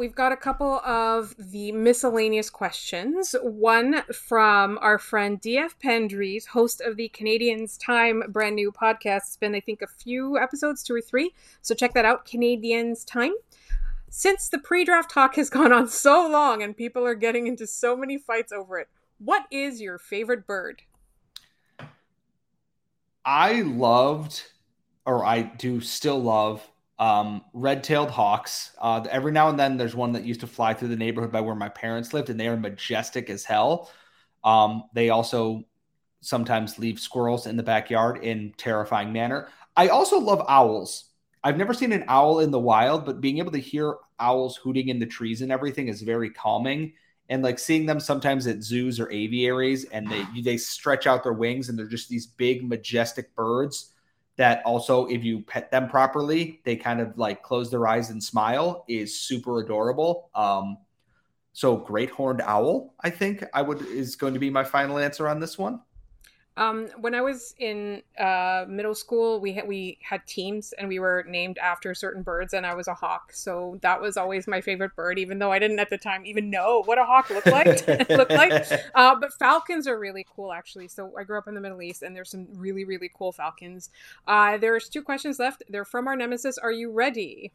We've 0.00 0.14
got 0.14 0.32
a 0.32 0.36
couple 0.36 0.80
of 0.80 1.34
the 1.36 1.72
miscellaneous 1.72 2.48
questions. 2.48 3.36
One 3.42 4.02
from 4.04 4.78
our 4.80 4.98
friend 4.98 5.38
DF 5.38 5.72
Pendries, 5.84 6.46
host 6.46 6.80
of 6.80 6.96
the 6.96 7.10
Canadians 7.10 7.76
Time 7.76 8.22
brand 8.30 8.56
new 8.56 8.72
podcast. 8.72 9.16
It's 9.18 9.36
been, 9.36 9.54
I 9.54 9.60
think, 9.60 9.82
a 9.82 9.86
few 9.86 10.38
episodes, 10.38 10.82
two 10.82 10.94
or 10.94 11.02
three. 11.02 11.34
So 11.60 11.74
check 11.74 11.92
that 11.92 12.06
out, 12.06 12.24
Canadians 12.24 13.04
Time. 13.04 13.34
Since 14.08 14.48
the 14.48 14.56
pre 14.58 14.86
draft 14.86 15.10
talk 15.10 15.34
has 15.34 15.50
gone 15.50 15.70
on 15.70 15.86
so 15.86 16.26
long 16.26 16.62
and 16.62 16.74
people 16.74 17.04
are 17.04 17.14
getting 17.14 17.46
into 17.46 17.66
so 17.66 17.94
many 17.94 18.16
fights 18.16 18.52
over 18.52 18.78
it, 18.78 18.88
what 19.18 19.44
is 19.50 19.82
your 19.82 19.98
favorite 19.98 20.46
bird? 20.46 20.80
I 23.22 23.60
loved, 23.60 24.44
or 25.04 25.26
I 25.26 25.42
do 25.42 25.82
still 25.82 26.22
love, 26.22 26.69
um, 27.00 27.42
red-tailed 27.54 28.10
hawks. 28.10 28.76
Uh, 28.78 29.04
every 29.10 29.32
now 29.32 29.48
and 29.48 29.58
then, 29.58 29.76
there's 29.76 29.96
one 29.96 30.12
that 30.12 30.22
used 30.22 30.40
to 30.40 30.46
fly 30.46 30.74
through 30.74 30.88
the 30.88 30.96
neighborhood 30.96 31.32
by 31.32 31.40
where 31.40 31.56
my 31.56 31.70
parents 31.70 32.12
lived, 32.12 32.30
and 32.30 32.38
they 32.38 32.46
are 32.46 32.56
majestic 32.56 33.30
as 33.30 33.42
hell. 33.42 33.90
Um, 34.44 34.84
they 34.94 35.08
also 35.08 35.64
sometimes 36.20 36.78
leave 36.78 37.00
squirrels 37.00 37.46
in 37.46 37.56
the 37.56 37.62
backyard 37.62 38.22
in 38.22 38.52
terrifying 38.58 39.12
manner. 39.12 39.48
I 39.74 39.88
also 39.88 40.20
love 40.20 40.44
owls. 40.46 41.04
I've 41.42 41.56
never 41.56 41.72
seen 41.72 41.92
an 41.92 42.04
owl 42.06 42.40
in 42.40 42.50
the 42.50 42.58
wild, 42.58 43.06
but 43.06 43.22
being 43.22 43.38
able 43.38 43.52
to 43.52 43.58
hear 43.58 43.96
owls 44.18 44.56
hooting 44.56 44.88
in 44.88 44.98
the 44.98 45.06
trees 45.06 45.40
and 45.40 45.50
everything 45.50 45.88
is 45.88 46.02
very 46.02 46.28
calming. 46.28 46.92
And 47.30 47.42
like 47.42 47.58
seeing 47.58 47.86
them 47.86 48.00
sometimes 48.00 48.46
at 48.46 48.62
zoos 48.62 49.00
or 49.00 49.10
aviaries, 49.10 49.84
and 49.84 50.10
they 50.10 50.42
they 50.42 50.56
stretch 50.58 51.06
out 51.06 51.22
their 51.22 51.32
wings, 51.32 51.68
and 51.68 51.78
they're 51.78 51.86
just 51.86 52.08
these 52.08 52.26
big 52.26 52.68
majestic 52.68 53.34
birds 53.36 53.94
that 54.40 54.62
also, 54.64 55.04
if 55.04 55.22
you 55.22 55.42
pet 55.42 55.70
them 55.70 55.86
properly, 55.86 56.62
they 56.64 56.74
kind 56.74 56.98
of 56.98 57.18
like 57.18 57.42
close 57.42 57.70
their 57.70 57.86
eyes 57.86 58.08
and 58.08 58.24
smile. 58.24 58.86
Is 58.88 59.20
super 59.20 59.60
adorable. 59.60 60.30
Um, 60.34 60.78
so 61.52 61.76
great 61.76 62.08
horned 62.08 62.40
owl, 62.40 62.94
I 63.02 63.10
think 63.10 63.44
I 63.52 63.60
would 63.60 63.82
is 63.82 64.16
going 64.16 64.32
to 64.32 64.40
be 64.40 64.48
my 64.48 64.64
final 64.64 64.98
answer 64.98 65.28
on 65.28 65.40
this 65.40 65.58
one. 65.58 65.80
Um, 66.60 66.88
when 67.00 67.14
I 67.14 67.22
was 67.22 67.54
in 67.58 68.02
uh, 68.18 68.66
middle 68.68 68.94
school, 68.94 69.40
we 69.40 69.54
had 69.54 69.66
we 69.66 69.96
had 70.02 70.26
teams 70.26 70.74
and 70.74 70.88
we 70.88 70.98
were 70.98 71.24
named 71.26 71.56
after 71.56 71.94
certain 71.94 72.22
birds, 72.22 72.52
and 72.52 72.66
I 72.66 72.74
was 72.74 72.86
a 72.86 72.92
hawk. 72.92 73.32
So 73.32 73.78
that 73.80 73.98
was 73.98 74.18
always 74.18 74.46
my 74.46 74.60
favorite 74.60 74.94
bird, 74.94 75.18
even 75.18 75.38
though 75.38 75.50
I 75.50 75.58
didn't 75.58 75.78
at 75.78 75.88
the 75.88 75.96
time 75.96 76.26
even 76.26 76.50
know 76.50 76.82
what 76.84 76.98
a 76.98 77.04
hawk 77.04 77.30
looked 77.30 77.46
like. 77.46 77.88
looked 78.10 78.30
like. 78.30 78.70
Uh, 78.94 79.16
but 79.18 79.32
falcons 79.32 79.86
are 79.86 79.98
really 79.98 80.26
cool, 80.36 80.52
actually. 80.52 80.88
So 80.88 81.10
I 81.18 81.24
grew 81.24 81.38
up 81.38 81.48
in 81.48 81.54
the 81.54 81.62
Middle 81.62 81.80
East, 81.80 82.02
and 82.02 82.14
there's 82.14 82.30
some 82.30 82.46
really 82.52 82.84
really 82.84 83.10
cool 83.14 83.32
falcons. 83.32 83.88
Uh, 84.26 84.58
there's 84.58 84.90
two 84.90 85.02
questions 85.02 85.38
left. 85.38 85.62
They're 85.70 85.86
from 85.86 86.08
our 86.08 86.14
nemesis. 86.14 86.58
Are 86.58 86.72
you 86.72 86.92
ready? 86.92 87.52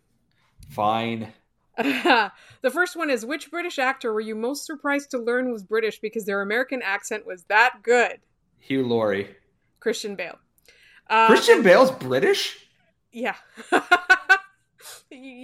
Fine. 0.72 1.32
the 1.78 2.32
first 2.72 2.96
one 2.96 3.12
is 3.12 3.24
which 3.24 3.52
British 3.52 3.78
actor 3.78 4.12
were 4.14 4.22
you 4.22 4.34
most 4.34 4.66
surprised 4.66 5.12
to 5.12 5.20
learn 5.20 5.52
was 5.52 5.64
British 5.64 6.00
because 6.00 6.26
their 6.26 6.42
American 6.42 6.82
accent 6.82 7.28
was 7.28 7.44
that 7.50 7.84
good? 7.84 8.20
Hugh 8.60 8.86
Laurie. 8.86 9.36
Christian 9.80 10.16
Bale. 10.16 10.38
Um, 11.10 11.28
Christian 11.28 11.62
Bale's 11.62 11.92
British? 11.92 12.58
Yeah. 13.12 13.36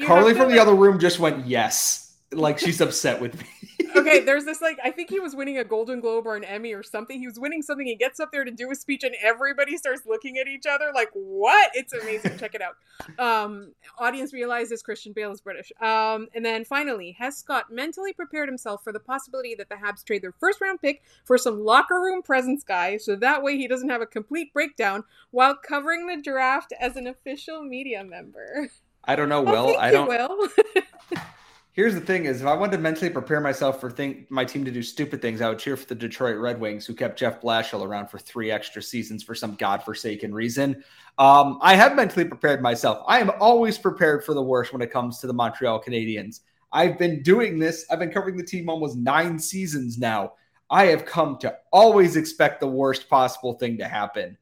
Carly 0.04 0.34
from 0.34 0.44
like... 0.46 0.50
the 0.50 0.60
other 0.60 0.76
room 0.76 1.00
just 1.00 1.20
went 1.20 1.46
yes. 1.46 2.16
Like 2.32 2.60
she's 2.60 2.82
upset 2.82 3.22
with 3.22 3.40
me. 3.40 3.48
Okay, 3.96 4.20
there's 4.26 4.46
this 4.46 4.62
like 4.62 4.78
I 4.84 4.92
think 4.92 5.10
he 5.10 5.20
was 5.20 5.36
winning 5.36 5.58
a 5.58 5.64
Golden 5.64 6.00
Globe 6.00 6.26
or 6.26 6.36
an 6.36 6.44
Emmy 6.44 6.74
or 6.74 6.84
something. 6.84 7.20
He 7.20 7.28
was 7.28 7.40
winning 7.40 7.62
something. 7.62 7.86
He 7.86 7.96
gets 7.96 8.20
up 8.20 8.32
there 8.32 8.44
to 8.44 8.52
do 8.52 8.72
a 8.72 8.76
speech, 8.76 9.04
and 9.04 9.16
everybody 9.22 9.78
starts 9.78 10.06
looking 10.06 10.38
at 10.38 10.48
each 10.48 10.66
other 10.66 10.92
like, 10.94 11.10
"What?" 11.14 11.72
It's 11.74 11.94
amazing. 11.94 12.38
Check 12.38 12.56
it 12.56 12.62
out. 12.62 12.76
Um, 13.20 13.74
audience 13.98 14.34
realizes 14.34 14.82
Christian 14.82 15.14
Bale 15.14 15.32
is 15.32 15.42
British. 15.42 15.72
Um, 15.82 16.28
and 16.34 16.46
then 16.46 16.66
finally, 16.66 17.16
has 17.20 17.38
Scott 17.38 17.72
mentally 17.72 18.14
prepared 18.14 18.50
himself 18.50 18.84
for 18.84 18.94
the 18.94 19.00
possibility 19.00 19.56
that 19.56 19.70
the 19.70 19.76
Habs 19.76 20.04
trade 20.04 20.22
their 20.22 20.34
first 20.34 20.62
round 20.62 20.82
pick 20.82 21.04
for 21.26 21.38
some 21.38 21.64
locker 21.64 22.00
room 22.00 22.22
presence 22.22 22.64
guy, 22.64 22.98
so 22.98 23.16
that 23.16 23.44
way 23.44 23.58
he 23.58 23.68
doesn't 23.68 23.90
have 23.90 24.02
a 24.02 24.06
complete 24.08 24.54
breakdown 24.54 25.04
while 25.32 25.56
covering 25.56 26.08
the 26.08 26.22
draft 26.22 26.74
as 26.80 26.96
an 26.96 27.08
official 27.08 27.64
media 27.64 28.04
member. 28.04 28.70
I 29.04 29.16
don't 29.16 29.30
know. 29.30 29.42
Will 29.52 29.78
I, 29.78 29.88
I 29.88 29.92
don't. 29.92 30.08
Will. 30.08 30.48
Here's 31.74 31.94
the 31.94 32.02
thing: 32.02 32.26
is 32.26 32.42
if 32.42 32.48
I 32.48 32.54
wanted 32.54 32.74
to 32.74 32.84
mentally 32.84 33.10
prepare 33.10 33.40
myself 33.40 33.80
for 33.80 33.90
think 33.90 34.30
my 34.30 34.44
team 34.44 34.66
to 34.66 34.72
do 34.72 34.84
stupid 34.84 35.22
things, 35.22 35.40
I 35.40 35.48
would 35.48 35.60
cheer 35.60 35.78
for 35.78 35.86
the 35.86 35.96
Detroit 35.96 36.38
Red 36.38 36.60
Wings, 36.60 36.86
who 36.86 36.94
kept 36.94 37.18
Jeff 37.18 37.42
Blashill 37.42 37.86
around 37.86 38.08
for 38.08 38.20
three 38.20 38.52
extra 38.52 38.82
seasons 38.82 39.24
for 39.24 39.34
some 39.34 39.56
godforsaken 39.56 40.34
reason. 40.34 40.84
Um, 41.18 41.60
I 41.62 41.76
have 41.76 41.96
mentally 41.96 42.26
prepared 42.26 42.62
myself. 42.62 43.04
I 43.08 43.20
am 43.20 43.32
always 43.40 43.78
prepared 43.78 44.26
for 44.26 44.34
the 44.34 44.42
worst 44.42 44.74
when 44.74 44.82
it 44.82 44.92
comes 44.92 45.20
to 45.20 45.28
the 45.28 45.34
Montreal 45.34 45.82
Canadiens. 45.82 46.42
I've 46.74 46.98
been 46.98 47.24
doing 47.24 47.58
this. 47.58 47.86
I've 47.90 48.00
been 48.00 48.12
covering 48.12 48.38
the 48.38 48.46
team 48.46 48.70
almost 48.70 48.98
nine 48.98 49.40
seasons 49.40 49.98
now. 49.98 50.34
I 50.70 50.86
have 50.86 51.06
come 51.06 51.38
to 51.40 51.58
always 51.72 52.16
expect 52.16 52.60
the 52.60 52.68
worst 52.68 53.10
possible 53.10 53.54
thing 53.54 53.78
to 53.78 53.88
happen. 53.88 54.38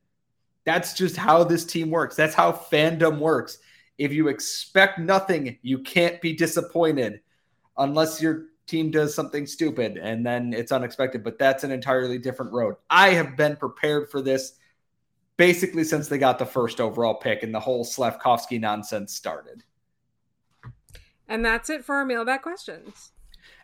That's 0.63 0.93
just 0.93 1.15
how 1.15 1.43
this 1.43 1.65
team 1.65 1.89
works. 1.89 2.15
That's 2.15 2.35
how 2.35 2.51
fandom 2.51 3.19
works. 3.19 3.57
If 3.99 4.13
you 4.13 4.29
expect 4.29 4.97
nothing, 4.97 5.59
you 5.61 5.79
can't 5.79 6.19
be 6.21 6.33
disappointed 6.33 7.19
unless 7.77 8.21
your 8.21 8.45
team 8.65 8.91
does 8.91 9.13
something 9.13 9.45
stupid 9.45 9.97
and 9.97 10.25
then 10.25 10.53
it's 10.53 10.71
unexpected. 10.71 11.23
But 11.23 11.37
that's 11.37 11.63
an 11.63 11.71
entirely 11.71 12.17
different 12.17 12.53
road. 12.53 12.75
I 12.89 13.09
have 13.09 13.35
been 13.35 13.57
prepared 13.57 14.09
for 14.09 14.21
this 14.21 14.53
basically 15.37 15.83
since 15.83 16.07
they 16.07 16.17
got 16.17 16.39
the 16.39 16.45
first 16.45 16.79
overall 16.79 17.15
pick 17.15 17.43
and 17.43 17.53
the 17.53 17.59
whole 17.59 17.85
Slafkovsky 17.85 18.59
nonsense 18.59 19.13
started. 19.13 19.63
And 21.27 21.45
that's 21.45 21.69
it 21.69 21.85
for 21.85 21.95
our 21.95 22.05
mailbag 22.05 22.41
questions. 22.41 23.11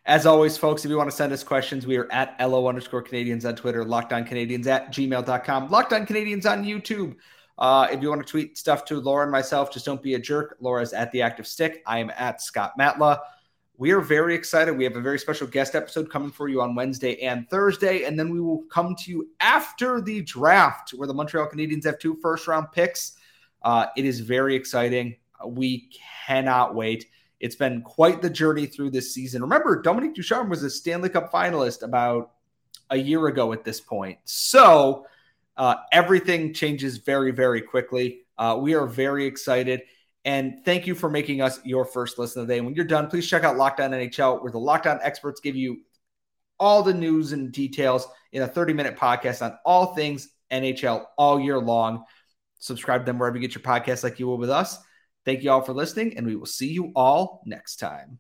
As 0.06 0.26
always, 0.26 0.58
folks, 0.58 0.86
if 0.86 0.92
you 0.92 0.98
want 0.98 1.10
to 1.10 1.16
send 1.16 1.34
us 1.34 1.44
questions, 1.44 1.88
we 1.88 1.98
are 1.98 2.12
at 2.12 2.36
LO 2.40 2.68
underscore 2.68 3.02
Canadians 3.02 3.44
on 3.44 3.56
Twitter, 3.56 3.84
Locked 3.84 4.14
On 4.14 4.24
Canadiens 4.24 4.68
at 4.68 4.94
gmail.com, 4.94 5.70
Locked 5.70 5.94
On 5.94 6.06
Canadiens 6.06 6.50
on 6.50 6.64
YouTube. 6.64 7.16
Uh, 7.58 7.88
if 7.92 8.02
you 8.02 8.10
want 8.10 8.26
to 8.26 8.30
tweet 8.30 8.58
stuff 8.58 8.84
to 8.86 9.00
Laura 9.00 9.24
and 9.24 9.32
myself, 9.32 9.72
just 9.72 9.86
don't 9.86 10.04
be 10.04 10.16
a 10.16 10.20
jerk. 10.20 10.58
Laura's 10.60 10.94
at 10.94 11.12
the 11.12 11.22
active 11.22 11.48
stick. 11.48 11.82
I 11.86 12.00
am 12.00 12.12
at 12.18 12.42
Scott 12.42 12.74
Matla. 12.80 13.20
We 13.78 13.92
are 13.92 14.00
very 14.00 14.36
excited. 14.36 14.78
We 14.78 14.86
have 14.86 14.96
a 14.96 15.02
very 15.02 15.20
special 15.20 15.48
guest 15.48 15.76
episode 15.76 16.10
coming 16.10 16.32
for 16.32 16.48
you 16.48 16.62
on 16.62 16.76
Wednesday 16.76 17.22
and 17.22 17.50
Thursday. 17.50 18.04
And 18.04 18.18
then 18.18 18.30
we 18.30 18.40
will 18.40 18.64
come 18.70 18.96
to 18.96 19.12
you 19.12 19.30
after 19.42 20.00
the 20.00 20.22
draft, 20.22 20.92
where 20.92 21.08
the 21.08 21.14
Montreal 21.14 21.50
Canadiens 21.50 21.84
have 21.84 22.00
two 22.00 22.18
first 22.22 22.48
round 22.48 22.72
picks. 22.72 23.18
Uh, 23.62 23.88
it 23.98 24.06
is 24.06 24.22
very 24.22 24.56
exciting. 24.56 25.18
We 25.46 25.90
cannot 26.26 26.74
wait. 26.74 27.08
It's 27.42 27.56
been 27.56 27.82
quite 27.82 28.22
the 28.22 28.30
journey 28.30 28.66
through 28.66 28.92
this 28.92 29.14
season. 29.14 29.42
Remember, 29.42 29.82
Dominique 29.82 30.16
Ducharme 30.16 30.50
was 30.50 30.64
a 30.64 30.70
Stanley 30.70 31.10
Cup 31.10 31.32
finalist 31.32 31.84
about 31.84 32.32
a 32.90 32.98
year 32.98 33.28
ago 33.28 33.52
at 33.52 33.66
this 33.66 33.82
point. 33.82 34.20
So, 34.24 35.06
uh, 35.58 35.76
everything 35.92 36.54
changes 36.54 36.98
very, 36.98 37.32
very 37.32 37.62
quickly. 37.62 38.22
Uh, 38.38 38.58
we 38.60 38.74
are 38.74 38.86
very 38.86 39.26
excited. 39.26 39.82
And 40.26 40.66
thank 40.66 40.88
you 40.88 40.96
for 40.96 41.10
making 41.10 41.42
us 41.42 41.60
your 41.64 41.86
first 41.86 42.18
listen 42.18 42.42
the 42.42 42.48
day. 42.48 42.58
And 42.58 42.66
when 42.66 42.76
you're 42.76 42.86
done, 42.86 43.08
please 43.08 43.30
check 43.30 43.44
out 43.44 43.58
Locked 43.58 43.80
On 43.80 43.92
NHL, 43.92 44.42
where 44.42 44.52
the 44.52 44.60
Lockdown 44.60 45.00
experts 45.04 45.40
give 45.40 45.56
you 45.56 45.82
all 46.60 46.84
the 46.84 46.94
news 46.94 47.32
and 47.32 47.52
details 47.52 48.08
in 48.32 48.42
a 48.42 48.48
30 48.48 48.74
minute 48.74 48.98
podcast 48.98 49.44
on 49.44 49.58
all 49.66 49.94
things 49.94 50.30
NHL 50.52 51.06
all 51.18 51.40
year 51.40 51.60
long. 51.60 52.06
Subscribe 52.60 53.02
to 53.02 53.06
them 53.06 53.20
wherever 53.20 53.38
you 53.38 53.48
get 53.48 53.54
your 53.54 53.62
podcasts, 53.62 54.04
like 54.04 54.20
you 54.20 54.26
will 54.26 54.38
with 54.38 54.50
us. 54.50 54.80
Thank 55.26 55.44
you 55.44 55.52
all 55.52 55.62
for 55.62 55.74
listening, 55.74 56.18
and 56.18 56.26
we 56.26 56.36
will 56.36 56.46
see 56.46 56.72
you 56.72 56.92
all 56.96 57.44
next 57.46 57.78
time. 57.78 58.20